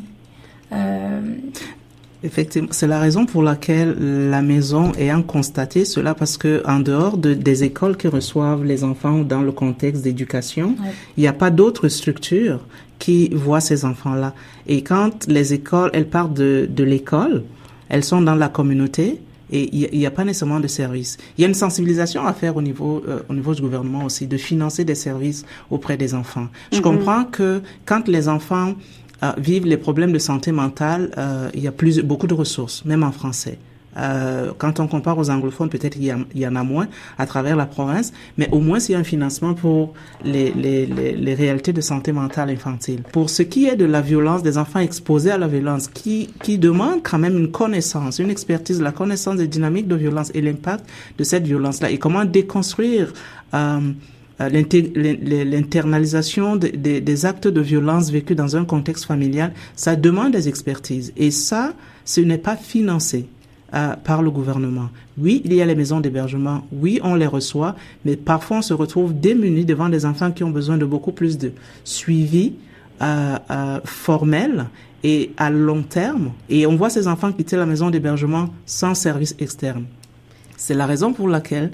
Effectivement, 2.21 2.67
c'est 2.71 2.87
la 2.87 2.99
raison 2.99 3.25
pour 3.25 3.43
laquelle 3.43 3.95
la 4.29 4.41
maison 4.41 4.91
ayant 4.97 5.21
constaté 5.21 5.85
cela, 5.85 6.13
parce 6.13 6.37
que 6.37 6.61
en 6.65 6.79
dehors 6.79 7.17
de, 7.17 7.33
des 7.33 7.63
écoles 7.63 7.95
qui 7.95 8.07
reçoivent 8.07 8.65
les 8.65 8.83
enfants 8.83 9.19
dans 9.19 9.41
le 9.41 9.53
contexte 9.53 10.03
d'éducation, 10.03 10.75
il 11.15 11.21
n'y 11.21 11.27
a 11.27 11.33
pas 11.33 11.49
d'autres 11.49 11.87
structures 11.87 12.59
qui 12.99 13.29
voient 13.29 13.61
ces 13.61 13.85
enfants-là. 13.85 14.33
Et 14.67 14.83
quand 14.83 15.27
les 15.27 15.53
écoles, 15.53 15.91
elles 15.93 16.09
partent 16.09 16.33
de, 16.33 16.67
de 16.69 16.83
l'école, 16.83 17.43
elles 17.87 18.03
sont 18.03 18.21
dans 18.21 18.35
la 18.35 18.49
communauté, 18.49 19.21
et 19.51 19.69
il 19.75 19.97
n'y 19.97 20.05
a, 20.05 20.11
pas 20.11 20.23
nécessairement 20.23 20.59
de 20.59 20.67
services. 20.67 21.17
Il 21.37 21.41
y 21.41 21.45
a 21.45 21.47
une 21.47 21.55
sensibilisation 21.55 22.25
à 22.25 22.33
faire 22.33 22.55
au 22.55 22.61
niveau 22.61 23.03
euh, 23.07 23.21
au 23.29 23.33
niveau 23.33 23.55
du 23.55 23.61
gouvernement 23.61 24.05
aussi 24.05 24.27
de 24.27 24.37
financer 24.37 24.85
des 24.85 24.93
services 24.93 25.43
auprès 25.71 25.97
des 25.97 26.13
enfants. 26.13 26.49
Je 26.71 26.77
mm-hmm. 26.77 26.81
comprends 26.81 27.23
que 27.23 27.61
quand 27.85 28.07
les 28.07 28.27
enfants 28.27 28.75
euh, 29.23 29.31
vivent 29.37 29.65
les 29.65 29.77
problèmes 29.77 30.11
de 30.11 30.19
santé 30.19 30.51
mentale, 30.51 31.11
euh, 31.17 31.49
il 31.53 31.61
y 31.61 31.67
a 31.67 31.71
plus 31.71 31.99
beaucoup 32.01 32.27
de 32.27 32.33
ressources, 32.33 32.85
même 32.85 33.03
en 33.03 33.11
français. 33.11 33.57
Euh, 33.97 34.51
quand 34.57 34.79
on 34.79 34.87
compare 34.87 35.17
aux 35.17 35.29
anglophones, 35.29 35.69
peut-être 35.69 35.97
il, 35.97 36.25
y, 36.35 36.47
en 36.47 36.55
a 36.55 36.63
moins 36.63 36.87
à 37.17 37.25
travers 37.25 37.55
la 37.55 37.65
province, 37.65 38.13
mais 38.37 38.47
au 38.51 38.59
moins 38.59 38.79
il 38.79 38.91
y 38.91 38.95
a 38.95 38.99
un 38.99 39.03
financement 39.03 39.53
pour 39.53 39.93
les, 40.23 40.51
les, 40.51 40.85
les, 40.85 41.15
les, 41.15 41.33
réalités 41.33 41.73
de 41.73 41.81
santé 41.81 42.11
mentale 42.11 42.49
infantile. 42.49 43.01
Pour 43.11 43.29
ce 43.29 43.41
qui 43.41 43.65
est 43.65 43.75
de 43.75 43.85
la 43.85 44.01
violence, 44.01 44.43
des 44.43 44.57
enfants 44.57 44.79
exposés 44.79 45.31
à 45.31 45.37
la 45.37 45.47
violence, 45.47 45.87
qui, 45.87 46.29
qui 46.43 46.57
demande 46.57 47.01
quand 47.03 47.17
même 47.17 47.37
une 47.37 47.51
connaissance, 47.51 48.19
une 48.19 48.29
expertise, 48.29 48.79
la 48.79 48.91
connaissance 48.91 49.37
des 49.37 49.47
dynamiques 49.47 49.87
de 49.87 49.95
violence 49.95 50.31
et 50.35 50.41
l'impact 50.41 50.85
de 51.17 51.23
cette 51.23 51.45
violence-là, 51.45 51.89
et 51.89 51.97
comment 51.97 52.25
déconstruire 52.25 53.11
euh, 53.55 53.79
euh 54.41 54.49
l'internalisation 54.49 56.55
des, 56.55 57.25
actes 57.25 57.47
de 57.47 57.61
violence 57.61 58.11
vécus 58.11 58.35
dans 58.35 58.55
un 58.55 58.65
contexte 58.65 59.05
familial, 59.05 59.53
ça 59.75 59.95
demande 59.95 60.33
des 60.33 60.47
expertises. 60.47 61.13
Et 61.17 61.31
ça, 61.31 61.73
ce 62.05 62.21
n'est 62.21 62.37
pas 62.37 62.55
financé. 62.55 63.25
Euh, 63.71 63.95
par 64.03 64.23
le 64.23 64.31
gouvernement. 64.31 64.89
Oui, 65.15 65.43
il 65.45 65.53
y 65.53 65.61
a 65.61 65.65
les 65.67 65.75
maisons 65.75 65.99
d'hébergement, 65.99 66.65
oui, 66.71 66.99
on 67.03 67.13
les 67.13 67.27
reçoit, 67.27 67.75
mais 68.03 68.15
parfois 68.15 68.57
on 68.57 68.61
se 68.63 68.73
retrouve 68.73 69.13
démunis 69.13 69.63
devant 69.63 69.89
des 69.89 70.07
enfants 70.07 70.31
qui 70.31 70.43
ont 70.43 70.49
besoin 70.49 70.79
de 70.79 70.85
beaucoup 70.85 71.11
plus 71.11 71.37
de 71.37 71.51
suivi 71.83 72.55
euh, 73.03 73.79
formel 73.85 74.65
et 75.03 75.33
à 75.37 75.51
long 75.51 75.83
terme. 75.83 76.31
Et 76.49 76.65
on 76.65 76.75
voit 76.75 76.89
ces 76.89 77.07
enfants 77.07 77.31
quitter 77.31 77.57
la 77.57 77.67
maison 77.67 77.91
d'hébergement 77.91 78.49
sans 78.65 78.95
service 78.95 79.35
externe. 79.37 79.85
C'est 80.57 80.73
la 80.73 80.85
raison 80.85 81.13
pour 81.13 81.27
laquelle, 81.27 81.71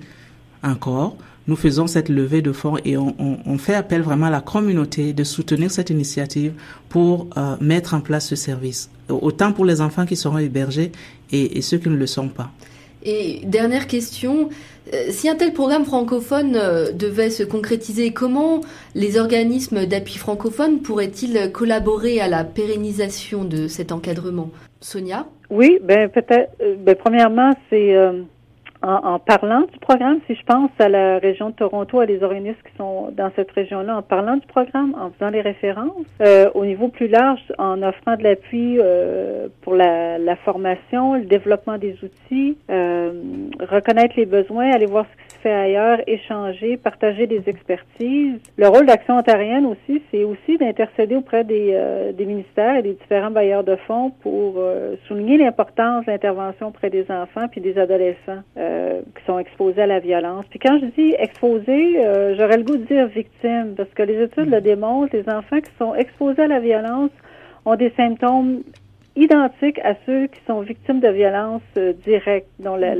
encore, 0.64 1.16
nous 1.48 1.56
faisons 1.56 1.88
cette 1.88 2.10
levée 2.10 2.42
de 2.42 2.52
fonds 2.52 2.78
et 2.84 2.98
on, 2.98 3.16
on, 3.20 3.38
on, 3.46 3.58
fait 3.58 3.76
appel 3.76 4.02
vraiment 4.02 4.28
à 4.28 4.32
la 4.32 4.42
communauté 4.42 5.14
de 5.14 5.24
soutenir 5.24 5.72
cette 5.72 5.90
initiative 5.90 6.54
pour 6.90 7.28
euh, 7.38 7.56
mettre 7.62 7.94
en 7.94 8.02
place 8.02 8.28
ce 8.28 8.36
service, 8.36 8.90
autant 9.10 9.52
pour 9.52 9.66
les 9.66 9.82
enfants 9.82 10.06
qui 10.06 10.16
seront 10.16 10.38
hébergés 10.38 10.92
et, 11.32 11.58
et 11.58 11.62
ceux 11.62 11.78
qui 11.78 11.90
ne 11.90 11.96
le 11.96 12.08
sont 12.08 12.30
pas. 12.30 12.52
Et 13.04 13.42
dernière 13.46 13.86
question, 13.86 14.50
euh, 14.94 15.06
si 15.10 15.30
un 15.30 15.36
tel 15.36 15.54
programme 15.54 15.86
francophone 15.86 16.56
euh, 16.56 16.92
devait 16.92 17.30
se 17.30 17.44
concrétiser, 17.44 18.12
comment 18.12 18.62
les 18.96 19.20
organismes 19.20 19.86
d'appui 19.86 20.18
francophone 20.18 20.82
pourraient-ils 20.82 21.52
collaborer 21.52 22.20
à 22.20 22.28
la 22.28 22.44
pérennisation 22.44 23.46
de 23.46 23.68
cet 23.68 23.92
encadrement? 23.92 24.50
Sonia? 24.82 25.28
Oui, 25.52 25.78
ben 25.84 26.10
peut-être. 26.10 26.52
Ben, 26.80 26.96
premièrement, 26.96 27.54
c'est 27.70 27.96
en, 28.86 29.20
parlant 29.20 29.62
du 29.62 29.80
programme, 29.80 30.20
si 30.28 30.36
je 30.36 30.44
pense 30.44 30.70
à 30.80 30.90
la 30.90 31.18
région 31.18 31.50
de 31.50 31.56
Toronto, 31.56 32.00
à 32.00 32.06
les 32.06 32.22
organismes 32.24 32.60
qui 32.64 32.78
sont 32.78 33.12
dans 33.12 33.32
cette 33.36 33.52
région-là, 33.52 33.98
en 33.98 34.02
parlant 34.02 34.38
du 34.38 34.46
programme, 34.46 34.96
en 35.00 35.10
faisant 35.12 35.32
les 35.32 35.42
références, 35.42 35.90
euh, 36.22 36.50
au 36.54 36.66
niveau 36.66 36.88
plus 36.88 37.08
large, 37.08 37.42
en 37.58 37.82
offrant 37.82 38.16
de 38.16 38.24
l'appui 38.24 38.78
euh, 38.80 39.48
pour 39.62 39.76
la, 39.76 40.18
la, 40.18 40.36
formation, 40.36 41.16
le 41.16 41.26
développement 41.26 41.78
des 41.78 41.98
outils, 42.04 42.58
euh, 42.70 43.12
reconnaître 43.60 44.16
les 44.18 44.26
besoins, 44.26 44.72
aller 44.72 44.86
voir 44.86 45.06
ce 45.12 45.24
qui 45.24 45.35
fait 45.46 45.54
ailleurs, 45.54 46.00
échanger, 46.08 46.76
partager 46.76 47.28
des 47.28 47.44
expertises. 47.46 48.40
Le 48.58 48.68
rôle 48.68 48.88
d'Action 48.88 49.16
ontarienne 49.20 49.68
aussi, 49.68 50.02
c'est 50.10 50.24
aussi 50.24 50.58
d'intercéder 50.58 51.16
auprès 51.16 51.44
des, 51.44 51.70
euh, 51.74 52.12
des 52.14 52.26
ministères 52.26 52.78
et 52.78 52.82
des 52.82 52.94
différents 52.94 53.30
bailleurs 53.30 53.64
de 53.64 53.76
fonds 53.88 54.10
pour 54.24 54.56
euh, 54.58 54.96
souligner 55.08 55.38
l'importance 55.38 56.04
de 56.08 56.12
l'intervention 56.12 56.70
auprès 56.70 56.90
des 56.90 57.06
enfants 57.12 57.48
puis 57.48 57.62
des 57.62 57.78
adolescents. 57.78 58.42
Euh, 58.58 59.02
qui 59.18 59.26
sont 59.26 59.38
exposés 59.38 59.82
à 59.82 59.88
la 59.88 60.00
violence. 60.00 60.46
Puis 60.50 60.60
quand 60.60 60.80
je 60.80 60.86
dis 60.86 61.14
exposés, 61.20 61.98
j'aurais 62.38 62.58
le 62.58 62.64
goût 62.64 62.78
de 62.78 62.86
dire 62.86 63.08
victimes, 63.08 63.74
parce 63.76 63.90
que 63.90 64.04
les 64.04 64.24
études 64.24 64.50
le 64.50 64.62
démontrent, 64.62 65.16
les 65.16 65.28
enfants 65.30 65.60
qui 65.60 65.72
sont 65.78 65.94
exposés 65.94 66.44
à 66.44 66.48
la 66.48 66.60
violence 66.60 67.12
ont 67.66 67.76
des 67.76 67.92
symptômes 67.98 68.62
identiques 69.16 69.80
à 69.84 69.96
ceux 70.06 70.28
qui 70.28 70.40
sont 70.48 70.62
victimes 70.62 71.02
de 71.02 71.10
violences 71.10 71.62
directes, 72.04 72.48
dont 72.60 72.76
la, 72.76 72.94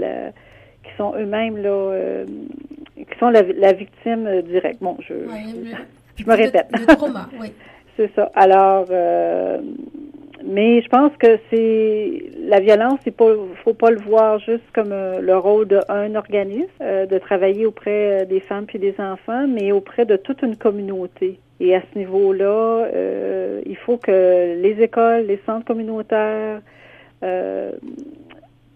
qui 0.86 0.96
sont 0.98 1.14
eux-mêmes 1.18 1.58
là, 1.58 2.24
qui 2.96 3.20
sont 3.20 3.30
la, 3.30 3.74
victime 3.74 4.42
directe. 4.44 4.82
Bon, 4.82 4.98
je, 5.02 5.14
je, 6.16 6.26
me 6.26 6.36
répète. 6.36 6.68
oui. 7.40 7.52
C'est 7.98 8.14
ça. 8.16 8.32
Alors, 8.36 8.88
mais 10.46 10.82
je 10.82 10.90
pense 10.90 11.12
que 11.18 11.40
c'est 11.50 12.24
la 12.48 12.60
violence, 12.60 13.00
il 13.06 13.14
pas, 13.14 13.34
faut 13.64 13.74
pas 13.74 13.90
le 13.90 14.00
voir 14.00 14.38
juste 14.40 14.64
comme 14.74 14.92
euh, 14.92 15.20
le 15.20 15.36
rôle 15.38 15.68
d'un 15.68 16.14
organisme 16.16 16.70
euh, 16.82 17.08
de 17.08 17.18
travailler 17.18 17.66
auprès 17.66 18.22
euh, 18.22 18.26
des 18.26 18.40
femmes 18.40 18.66
puis 18.68 18.78
des 18.78 18.94
enfants, 19.00 19.48
mais 19.48 19.72
auprès 19.72 20.06
de 20.06 20.16
toute 20.16 20.44
une 20.44 20.56
communauté. 20.56 21.40
Et 21.60 21.76
à 21.76 21.82
ce 21.82 21.98
niveau-là, 21.98 22.90
il 23.66 23.78
faut 23.78 23.96
que 23.96 24.62
les 24.62 24.82
écoles, 24.82 25.26
les 25.26 25.40
centres 25.46 25.64
communautaires, 25.64 26.60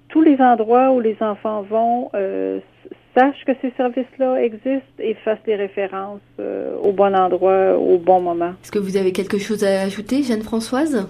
tous 0.09 0.21
les 0.21 0.37
endroits 0.39 0.91
où 0.91 0.99
les 0.99 1.17
enfants 1.21 1.61
vont 1.63 2.11
sachent 3.15 3.43
que 3.45 3.53
ces 3.61 3.71
services-là 3.75 4.41
existent 4.43 4.99
et 4.99 5.15
fassent 5.25 5.39
les 5.47 5.55
références 5.55 6.21
au 6.37 6.91
bon 6.91 7.15
endroit, 7.15 7.77
au 7.77 7.97
bon 7.97 8.21
moment. 8.21 8.53
Est-ce 8.63 8.71
que 8.71 8.79
vous 8.79 8.97
avez 8.97 9.11
quelque 9.11 9.37
chose 9.37 9.63
à 9.63 9.81
ajouter, 9.81 10.23
Jeanne-Françoise? 10.23 11.07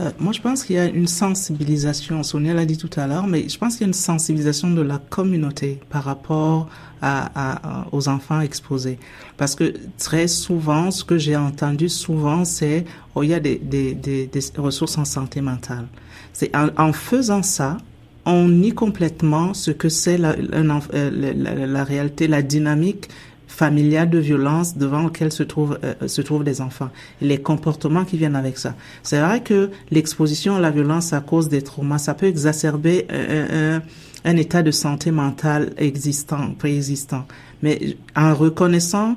Euh, 0.00 0.10
moi, 0.18 0.32
je 0.32 0.40
pense 0.40 0.64
qu'il 0.64 0.76
y 0.76 0.78
a 0.78 0.86
une 0.86 1.06
sensibilisation. 1.06 2.22
Sonia 2.22 2.54
l'a 2.54 2.64
dit 2.64 2.78
tout 2.78 2.90
à 2.96 3.06
l'heure, 3.06 3.26
mais 3.26 3.48
je 3.48 3.58
pense 3.58 3.74
qu'il 3.74 3.82
y 3.82 3.84
a 3.84 3.88
une 3.88 3.92
sensibilisation 3.92 4.70
de 4.70 4.80
la 4.82 4.98
communauté 4.98 5.80
par 5.90 6.04
rapport 6.04 6.68
à, 7.02 7.86
aux 7.90 8.08
enfants 8.08 8.40
exposés. 8.40 8.96
Parce 9.36 9.56
que 9.56 9.74
très 9.98 10.28
souvent, 10.28 10.92
ce 10.92 11.04
que 11.04 11.18
j'ai 11.18 11.34
entendu 11.36 11.88
souvent, 11.88 12.44
c'est 12.44 12.84
oh, 13.16 13.24
il 13.24 13.30
y 13.30 13.34
a 13.34 13.40
des, 13.40 13.56
des, 13.56 13.92
des, 13.94 14.26
des, 14.26 14.40
ressources 14.56 14.96
en 14.98 15.04
santé 15.04 15.40
mentale. 15.40 15.86
C'est 16.32 16.54
en, 16.56 16.68
en 16.76 16.92
faisant 16.92 17.42
ça, 17.42 17.78
on 18.24 18.48
nie 18.48 18.72
complètement 18.72 19.54
ce 19.54 19.70
que 19.70 19.88
c'est 19.88 20.18
la, 20.18 20.34
la, 20.36 21.84
réalité, 21.84 22.28
la 22.28 22.42
dynamique 22.42 23.08
familiale 23.46 24.08
de 24.08 24.18
violence 24.18 24.76
devant 24.76 25.02
lequel 25.02 25.30
se 25.30 25.42
trouvent 25.42 25.78
euh, 25.84 26.08
se 26.08 26.22
trouvent 26.22 26.44
des 26.44 26.60
enfants 26.60 26.88
et 27.20 27.26
les 27.26 27.38
comportements 27.38 28.04
qui 28.04 28.16
viennent 28.16 28.36
avec 28.36 28.58
ça. 28.58 28.74
C'est 29.02 29.20
vrai 29.20 29.42
que 29.42 29.70
l'exposition 29.90 30.56
à 30.56 30.60
la 30.60 30.70
violence 30.70 31.12
à 31.12 31.20
cause 31.20 31.48
des 31.48 31.62
traumas, 31.62 31.98
ça 31.98 32.14
peut 32.14 32.26
exacerber 32.26 33.06
un, 33.10 34.36
état 34.36 34.62
de 34.62 34.70
santé 34.70 35.10
mentale 35.10 35.72
existant, 35.76 36.54
préexistant. 36.58 37.26
Mais 37.62 37.96
en 38.16 38.34
reconnaissant 38.34 39.16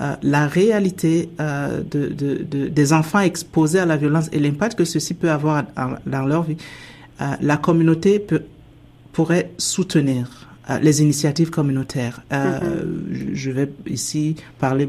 euh, 0.00 0.16
la 0.22 0.48
réalité 0.48 1.30
euh, 1.38 1.80
de, 1.88 2.08
de, 2.08 2.42
de, 2.42 2.66
des 2.66 2.92
enfants 2.92 3.20
exposés 3.20 3.78
à 3.78 3.86
la 3.86 3.96
violence 3.96 4.28
et 4.32 4.40
l'impact 4.40 4.76
que 4.76 4.84
ceci 4.84 5.14
peut 5.14 5.30
avoir 5.30 5.62
dans 6.04 6.26
leur 6.26 6.42
vie, 6.42 6.56
euh, 6.56 7.03
la 7.18 7.56
communauté 7.56 8.18
peut, 8.18 8.42
pourrait 9.12 9.50
soutenir 9.58 10.44
euh, 10.70 10.78
les 10.78 11.02
initiatives 11.02 11.50
communautaires. 11.50 12.22
Euh, 12.32 12.58
mm-hmm. 12.58 13.34
je, 13.34 13.50
vais 13.50 13.70
ici 13.86 14.36
parler 14.58 14.88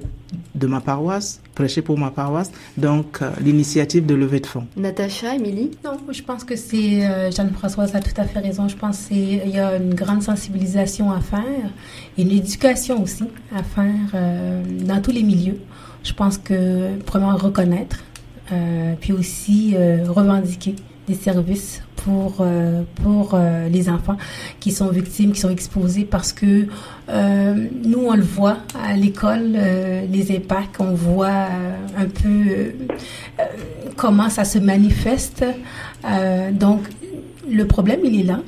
de 0.56 0.68
ma 0.68 0.80
paroisse, 0.80 1.42
prêcher 1.54 1.82
pour 1.82 1.98
ma 1.98 2.12
paroisse, 2.12 2.50
donc 2.78 3.22
euh, 3.22 3.30
l'initiative 3.42 4.06
de 4.06 4.16
levée 4.16 4.40
de 4.40 4.46
fonds. 4.46 4.68
Natacha, 4.78 5.36
Émilie? 5.36 5.72
Non, 5.84 5.98
je 6.10 6.22
pense 6.22 6.46
que 6.46 6.56
c'est, 6.56 7.02
Jeanne-Françoise 7.30 7.94
a 7.94 8.00
tout 8.00 8.14
à 8.16 8.24
fait 8.24 8.40
raison, 8.40 8.70
je 8.70 8.78
pense 8.78 9.08
qu'il 9.08 9.50
y 9.50 9.60
a 9.60 9.76
une 9.76 9.94
grande 9.94 10.24
sensibilisation 10.24 11.12
à 11.12 11.20
faire, 11.20 11.70
et 12.18 12.22
une 12.22 12.32
éducation 12.32 13.04
aussi 13.04 13.26
à 13.54 13.62
faire 13.62 14.22
dans 14.86 15.02
tous 15.02 15.12
les 15.12 15.24
milieux. 15.24 15.60
Je 16.04 16.14
pense 16.14 16.38
que, 16.38 16.98
premièrement, 17.06 17.36
reconnaître, 17.36 17.98
puis 19.02 19.12
aussi 19.12 19.76
revendiquer 20.08 20.76
des 21.08 21.14
services 21.16 21.82
pour 21.96 22.38
euh, 22.40 22.84
pour 23.04 23.32
euh, 23.34 23.68
les 23.68 23.90
enfants 23.90 24.18
qui 24.60 24.72
sont 24.72 24.90
victimes, 24.90 25.32
qui 25.32 25.40
sont 25.40 25.50
exposés 25.50 26.06
parce 26.06 26.34
que 26.34 26.68
euh, 27.10 27.68
nous 27.84 28.06
on 28.08 28.16
le 28.16 28.24
voit 28.24 28.58
à 28.84 28.94
l'école 28.94 29.58
les 30.12 30.36
impacts, 30.36 30.80
on 30.80 30.94
voit 30.94 31.48
un 31.98 32.06
peu 32.06 32.74
comment 33.96 34.30
ça 34.30 34.46
se 34.46 34.60
manifeste. 34.60 35.44
donc 36.52 36.82
le 37.50 37.66
problème 37.66 38.00
il 38.04 38.20
est 38.20 38.24
là, 38.24 38.40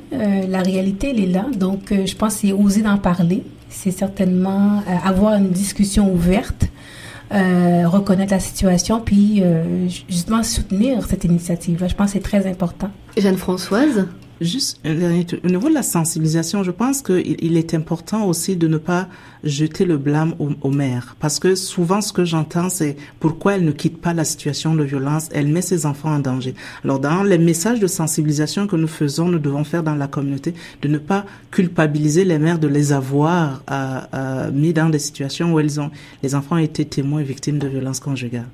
la 0.48 0.62
réalité 0.62 1.10
elle 1.10 1.20
est 1.20 1.32
là. 1.32 1.46
Donc 1.54 1.92
je 1.92 2.14
pense 2.14 2.34
c'est 2.34 2.52
oser 2.52 2.82
d'en 2.82 2.98
parler, 2.98 3.42
c'est 3.68 3.90
certainement 3.90 4.82
avoir 5.04 5.34
une 5.34 5.50
discussion 5.50 6.12
ouverte 6.12 6.68
euh, 7.32 7.86
reconnaître 7.86 8.32
la 8.32 8.40
situation, 8.40 9.00
puis 9.00 9.42
euh, 9.42 9.88
justement 10.08 10.42
soutenir 10.42 11.04
cette 11.06 11.24
initiative. 11.24 11.84
Je 11.86 11.94
pense 11.94 12.06
que 12.06 12.12
c'est 12.14 12.20
très 12.20 12.46
important. 12.46 12.90
Jeanne-Françoise? 13.16 14.06
Juste 14.40 14.80
au 14.86 15.48
niveau 15.48 15.68
de 15.68 15.74
la 15.74 15.82
sensibilisation, 15.82 16.62
je 16.62 16.70
pense 16.70 17.02
qu'il 17.02 17.36
il 17.40 17.56
est 17.56 17.74
important 17.74 18.26
aussi 18.26 18.56
de 18.56 18.68
ne 18.68 18.78
pas 18.78 19.08
jeter 19.42 19.84
le 19.84 19.98
blâme 19.98 20.34
aux, 20.38 20.70
mères. 20.70 21.16
Parce 21.18 21.40
que 21.40 21.54
souvent, 21.54 22.00
ce 22.00 22.12
que 22.12 22.24
j'entends, 22.24 22.68
c'est 22.68 22.96
pourquoi 23.18 23.56
elle 23.56 23.64
ne 23.64 23.72
quitte 23.72 24.00
pas 24.00 24.14
la 24.14 24.24
situation 24.24 24.74
de 24.74 24.84
violence, 24.84 25.28
elle 25.32 25.48
met 25.48 25.62
ses 25.62 25.86
enfants 25.86 26.12
en 26.14 26.18
danger. 26.20 26.54
Alors, 26.84 27.00
dans 27.00 27.22
les 27.22 27.38
messages 27.38 27.80
de 27.80 27.86
sensibilisation 27.86 28.66
que 28.66 28.76
nous 28.76 28.88
faisons, 28.88 29.28
nous 29.28 29.38
devons 29.40 29.64
faire 29.64 29.82
dans 29.82 29.96
la 29.96 30.06
communauté, 30.06 30.54
de 30.82 30.88
ne 30.88 30.98
pas 30.98 31.24
culpabiliser 31.50 32.24
les 32.24 32.38
mères 32.38 32.58
de 32.58 32.68
les 32.68 32.92
avoir 32.92 33.62
euh, 33.70 34.00
euh, 34.14 34.50
mis 34.52 34.72
dans 34.72 34.88
des 34.88 34.98
situations 35.00 35.52
où 35.52 35.60
elles 35.60 35.80
ont, 35.80 35.90
les 36.22 36.34
enfants 36.34 36.56
ont 36.56 36.58
été 36.58 36.84
témoins 36.84 37.20
et 37.20 37.24
victimes 37.24 37.58
de 37.58 37.68
violences 37.68 38.00
conjugales. 38.00 38.48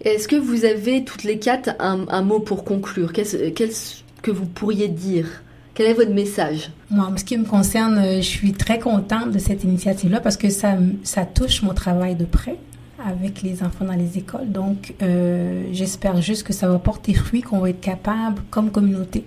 Est-ce 0.00 0.26
que 0.26 0.36
vous 0.36 0.64
avez 0.64 1.04
toutes 1.04 1.22
les 1.22 1.38
quatre 1.38 1.70
un, 1.78 2.06
un 2.08 2.22
mot 2.22 2.40
pour 2.40 2.64
conclure? 2.64 3.12
Qu'est-ce 3.12 4.01
que 4.22 4.30
vous 4.30 4.46
pourriez 4.46 4.88
dire? 4.88 5.26
Quel 5.74 5.86
est 5.86 5.94
votre 5.94 6.12
message? 6.12 6.70
Moi, 6.90 7.06
en 7.06 7.16
ce 7.16 7.24
qui 7.24 7.36
me 7.36 7.44
concerne, 7.44 7.98
euh, 7.98 8.16
je 8.16 8.26
suis 8.26 8.52
très 8.52 8.78
contente 8.78 9.32
de 9.32 9.38
cette 9.38 9.64
initiative-là 9.64 10.20
parce 10.20 10.36
que 10.36 10.50
ça, 10.50 10.76
ça 11.02 11.24
touche 11.24 11.62
mon 11.62 11.72
travail 11.74 12.14
de 12.14 12.24
près 12.24 12.56
avec 13.04 13.42
les 13.42 13.62
enfants 13.62 13.84
dans 13.84 13.94
les 13.94 14.18
écoles. 14.18 14.50
Donc, 14.50 14.94
euh, 15.02 15.64
j'espère 15.72 16.20
juste 16.20 16.44
que 16.44 16.52
ça 16.52 16.68
va 16.68 16.78
porter 16.78 17.14
fruit, 17.14 17.40
qu'on 17.40 17.58
va 17.58 17.70
être 17.70 17.80
capable, 17.80 18.42
comme 18.50 18.70
communauté, 18.70 19.24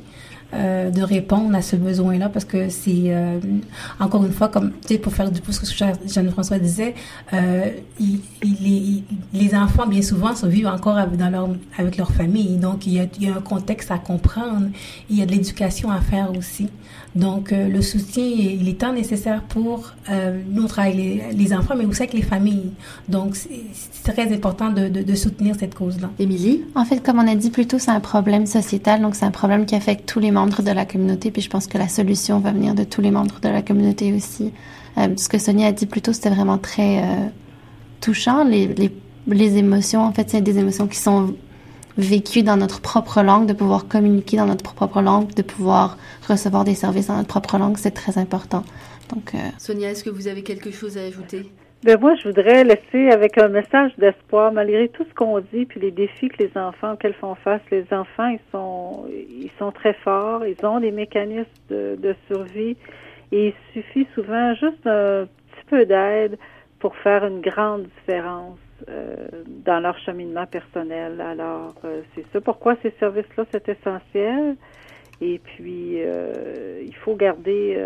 euh, 0.53 0.91
de 0.91 1.01
répondre 1.01 1.55
à 1.55 1.62
ce 1.62 1.75
besoin-là 1.75 2.29
parce 2.29 2.45
que 2.45 2.69
c'est 2.69 3.05
euh, 3.08 3.39
encore 3.99 4.23
une 4.25 4.31
fois 4.31 4.47
comme 4.47 4.71
tu 4.81 4.89
sais 4.89 4.97
pour 4.99 5.12
faire 5.12 5.31
du 5.31 5.41
pouce 5.41 5.60
ce 5.63 5.84
que 5.84 6.08
Jeanne-François 6.08 6.60
disait 6.60 6.93
euh, 7.34 7.71
il, 7.99 8.21
il, 8.43 9.03
les 9.34 9.55
enfants 9.55 9.88
bien 9.88 10.01
souvent 10.01 10.36
se 10.36 10.45
vivent 10.45 10.67
encore 10.67 10.97
avec, 10.97 11.17
dans 11.17 11.29
leur 11.29 11.49
avec 11.77 11.97
leur 11.97 12.12
famille. 12.12 12.58
Donc 12.58 12.86
il 12.88 12.93
y, 12.93 12.99
a, 12.99 13.05
il 13.19 13.27
y 13.27 13.27
a 13.27 13.36
un 13.36 13.41
contexte 13.41 13.91
à 13.91 13.97
comprendre. 13.97 14.67
Il 15.10 15.17
y 15.17 15.21
a 15.21 15.25
de 15.25 15.31
l'éducation 15.31 15.91
à 15.91 15.99
faire 15.99 16.31
aussi. 16.38 16.69
Donc 17.15 17.53
euh, 17.53 17.69
le 17.69 17.81
soutien 17.81 18.25
il 18.25 18.67
est 18.67 18.79
tant 18.81 18.91
nécessaire 18.91 19.41
pour 19.41 19.93
euh, 20.10 20.41
nous 20.49 20.67
travailler 20.67 21.23
les, 21.31 21.34
les, 21.34 21.53
enfants 21.53 21.75
mais 21.77 21.86
aussi 21.86 22.01
avec 22.03 22.13
les 22.13 22.21
familles. 22.21 22.71
Donc 23.08 23.36
c'est 23.36 24.13
très 24.13 24.34
important 24.34 24.69
de, 24.69 24.89
de, 24.89 25.01
de 25.01 25.15
soutenir 25.15 25.55
cette 25.58 25.75
cause-là. 25.75 26.10
Émilie? 26.19 26.65
En 26.75 26.84
fait 26.84 27.01
comme 27.01 27.19
on 27.19 27.27
a 27.27 27.36
dit 27.36 27.51
plus 27.51 27.67
tôt 27.67 27.79
c'est 27.79 27.91
un 27.91 28.01
problème 28.01 28.45
sociétal 28.45 29.01
donc 29.01 29.15
c'est 29.15 29.25
un 29.25 29.31
problème 29.31 29.65
qui 29.65 29.75
affecte 29.75 30.05
tous 30.08 30.19
les 30.19 30.31
membres 30.36 30.62
de 30.62 30.71
la 30.71 30.86
communauté, 30.86 31.32
puis 31.32 31.41
je 31.41 31.50
pense 31.50 31.65
que 31.65 31.78
la 31.78 31.88
solution 31.88 32.39
va 32.39 32.52
venir 32.52 32.76
de 32.76 32.84
tous 32.84 33.02
les 33.02 33.12
membres 33.12 33.39
de 33.41 33.50
la 33.50 33.62
communauté 33.62 34.13
aussi. 34.13 34.52
Euh, 34.98 35.08
ce 35.17 35.28
que 35.28 35.39
Sonia 35.39 35.67
a 35.67 35.71
dit 35.71 35.88
plus 35.88 36.02
tôt, 36.02 36.13
c'était 36.13 36.30
vraiment 36.30 36.58
très 36.58 37.00
euh, 37.00 37.28
touchant. 38.02 38.43
Les, 38.43 38.67
les, 38.67 38.91
les, 39.28 39.58
émotions, 39.58 40.02
en 40.02 40.12
fait, 40.12 40.30
c'est 40.30 40.41
des 40.41 40.58
émotions 40.60 40.88
qui 40.88 41.00
sont 41.00 41.36
vécues 41.98 42.43
dans 42.43 42.58
notre 42.58 42.82
propre 42.82 43.21
langue, 43.24 43.48
de 43.48 43.54
pouvoir 43.54 43.88
communiquer 43.88 44.38
dans 44.38 44.45
notre 44.45 44.63
propre 44.74 45.02
langue, 45.02 45.34
de 45.34 45.41
pouvoir 45.41 45.98
recevoir 46.28 46.63
des 46.63 46.76
services 46.76 47.08
dans 47.08 47.15
notre 47.15 47.30
propre 47.30 47.58
langue, 47.58 47.78
c'est 47.78 47.91
très 47.91 48.17
important. 48.17 48.63
Donc, 49.13 49.34
euh... 49.34 49.38
Sonia, 49.58 49.91
est-ce 49.91 50.04
que 50.04 50.10
vous 50.10 50.28
avez 50.28 50.43
quelque 50.43 50.71
chose 50.71 50.98
à 50.98 51.02
ajouter? 51.02 51.50
Ben 51.86 52.00
moi, 52.00 52.15
je 52.15 52.28
voudrais 52.28 52.63
laisser 52.63 53.12
avec 53.12 53.38
un 53.38 53.48
message 53.48 53.91
d'espoir, 54.00 54.52
malgré 54.52 54.89
tout 54.89 55.06
ce 55.08 55.13
qu'on 55.13 55.39
dit, 55.39 55.65
puis 55.65 55.80
les 55.80 55.91
défis 55.91 56.30
que 56.30 56.41
les 56.41 56.58
enfants 56.58 56.93
auxquels 56.93 57.13
font 57.13 57.36
face. 57.36 57.62
Les 57.69 57.86
enfants, 57.91 58.28
ils 58.28 58.39
sont, 58.52 59.06
ils 59.12 59.52
sont 59.60 59.71
très 59.71 59.93
forts, 59.93 60.43
ils 60.48 60.65
ont 60.65 60.80
des 60.80 60.89
mécanismes 60.89 61.45
de, 61.69 62.15
survie, 62.26 62.76
et 63.32 63.50
il 63.50 63.54
suffit 63.71 64.08
souvent 64.15 64.56
juste 64.56 64.88
un 64.88 65.28
petit 65.28 65.65
peu 65.69 65.86
d'aide 65.86 66.39
pour 66.80 66.95
faire 66.95 67.24
une 67.24 67.41
grande 67.41 67.84
différence 68.00 68.58
euh, 68.89 69.15
dans 69.45 69.80
leur 69.80 70.00
cheminement 70.00 70.48
personnel. 70.48 71.21
Alors, 71.21 71.76
euh, 71.86 72.02
c'est 72.15 72.26
ça. 72.34 72.41
Pourquoi 72.41 72.78
ces 72.82 72.95
services-là, 73.00 73.45
c'est 73.52 73.69
essentiel. 73.69 74.56
Et 75.21 75.39
puis, 75.39 76.02
euh, 76.02 76.82
il 76.84 76.95
faut 76.95 77.15
garder, 77.15 77.78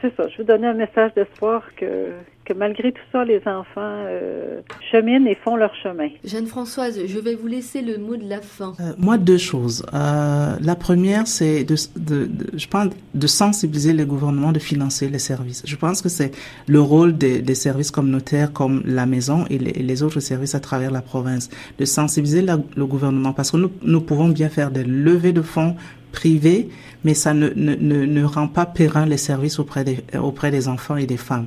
c'est 0.00 0.14
ça, 0.16 0.28
je 0.28 0.38
veux 0.38 0.44
donner 0.44 0.68
un 0.68 0.74
message 0.74 1.12
d'espoir 1.14 1.74
que, 1.74 2.12
que 2.48 2.54
malgré 2.54 2.92
tout 2.92 3.02
ça, 3.12 3.24
les 3.24 3.40
enfants 3.46 3.66
euh, 3.76 4.60
cheminent 4.90 5.26
et 5.26 5.34
font 5.34 5.56
leur 5.56 5.74
chemin. 5.82 6.08
Jeanne-Françoise, 6.24 6.98
je 7.06 7.18
vais 7.18 7.34
vous 7.34 7.46
laisser 7.46 7.82
le 7.82 7.98
mot 7.98 8.16
de 8.16 8.28
la 8.28 8.40
fin. 8.40 8.74
Euh, 8.80 8.92
moi, 8.96 9.18
deux 9.18 9.36
choses. 9.36 9.84
Euh, 9.92 10.56
la 10.60 10.74
première, 10.74 11.26
c'est 11.26 11.64
de, 11.64 11.76
de, 11.96 12.26
de, 12.26 12.58
je 12.58 12.66
pense, 12.66 12.88
de 13.14 13.26
sensibiliser 13.26 13.92
les 13.92 14.06
gouvernements 14.06 14.52
de 14.52 14.58
financer 14.58 15.08
les 15.08 15.18
services. 15.18 15.62
Je 15.66 15.76
pense 15.76 16.00
que 16.00 16.08
c'est 16.08 16.32
le 16.66 16.80
rôle 16.80 17.16
des, 17.18 17.42
des, 17.42 17.54
services 17.54 17.90
communautaires 17.90 18.52
comme 18.52 18.82
la 18.86 19.04
maison 19.04 19.44
et 19.50 19.58
les, 19.58 19.70
et 19.70 19.82
les, 19.82 20.02
autres 20.02 20.20
services 20.20 20.54
à 20.54 20.60
travers 20.60 20.90
la 20.90 21.02
province, 21.02 21.50
de 21.78 21.84
sensibiliser 21.84 22.42
la, 22.42 22.58
le 22.76 22.86
gouvernement 22.86 23.32
parce 23.32 23.50
que 23.50 23.58
nous, 23.58 23.70
nous 23.82 24.00
pouvons 24.00 24.28
bien 24.28 24.48
faire 24.48 24.70
des 24.70 24.84
levées 24.84 25.32
de 25.32 25.42
fonds 25.42 25.76
privé, 26.12 26.68
mais 27.04 27.14
ça 27.14 27.32
ne, 27.32 27.48
ne, 27.54 27.74
ne, 27.74 28.24
rend 28.24 28.48
pas 28.48 28.66
périn 28.66 29.06
les 29.06 29.16
services 29.16 29.58
auprès 29.58 29.84
des, 29.84 30.00
auprès 30.20 30.50
des 30.50 30.68
enfants 30.68 30.96
et 30.96 31.06
des 31.06 31.16
femmes. 31.16 31.46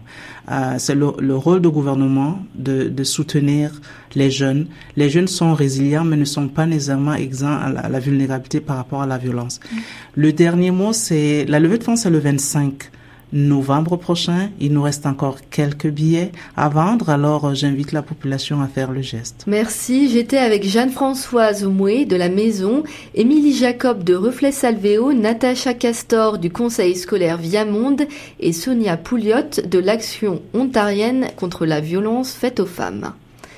Euh, 0.50 0.76
c'est 0.78 0.96
le, 0.96 1.12
le, 1.20 1.36
rôle 1.36 1.62
du 1.62 1.70
gouvernement 1.70 2.40
de, 2.56 2.88
de, 2.88 3.04
soutenir 3.04 3.82
les 4.16 4.32
jeunes. 4.32 4.68
Les 4.96 5.10
jeunes 5.10 5.28
sont 5.28 5.54
résilients, 5.54 6.06
mais 6.06 6.18
ne 6.18 6.26
sont 6.26 6.48
pas 6.48 6.66
nécessairement 6.66 7.14
exempts 7.16 7.58
à 7.58 7.70
la, 7.70 7.80
à 7.82 7.90
la 7.90 8.00
vulnérabilité 8.00 8.62
par 8.62 8.78
rapport 8.78 9.02
à 9.02 9.08
la 9.08 9.18
violence. 9.18 9.60
Mmh. 9.60 9.78
Le 10.16 10.34
dernier 10.34 10.72
mot, 10.72 10.94
c'est 10.94 11.46
la 11.46 11.60
levée 11.60 11.78
de 11.78 11.84
fonds, 11.84 11.96
c'est 11.96 12.10
le 12.10 12.20
25 12.20 12.90
novembre 13.34 13.98
prochain. 13.98 14.50
Il 14.60 14.74
nous 14.74 14.82
reste 14.82 15.06
encore 15.06 15.38
quelques 15.50 15.88
billets 15.88 16.32
à 16.58 16.70
vendre, 16.70 17.10
alors 17.10 17.54
j'invite 17.56 17.92
la 17.92 18.02
population 18.02 18.62
à 18.62 18.68
faire 18.68 18.92
le 18.92 19.02
geste. 19.02 19.44
Merci. 19.48 20.10
J'étais 20.10 20.38
avec 20.38 20.64
Jeanne-Françoise 20.64 21.64
Mouet 21.66 22.06
de 22.06 22.16
la 22.16 22.30
Maison, 22.30 22.84
Émilie 23.16 23.56
Jacob 23.56 24.04
de 24.04 24.16
Reflet 24.16 24.52
Salvéo, 24.52 25.14
Natacha 25.14 25.74
Castor 25.74 26.38
du 26.38 26.52
Conseil 26.52 26.96
scolaire 26.96 27.38
Viamonde 27.38 28.04
et 28.40 28.54
Sonia 28.54 28.98
Pouliot 28.98 29.62
de 29.66 29.80
l'Action 29.80 30.42
ontarienne 30.54 31.28
contre 31.36 31.66
la 31.66 31.80
violence 31.80 32.34
faite 32.34 32.60
aux 32.60 32.66
femmes. 32.66 33.14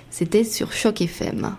C'était 0.10 0.44
sur 0.44 0.72
Choc 0.72 1.02
FM. 1.02 1.56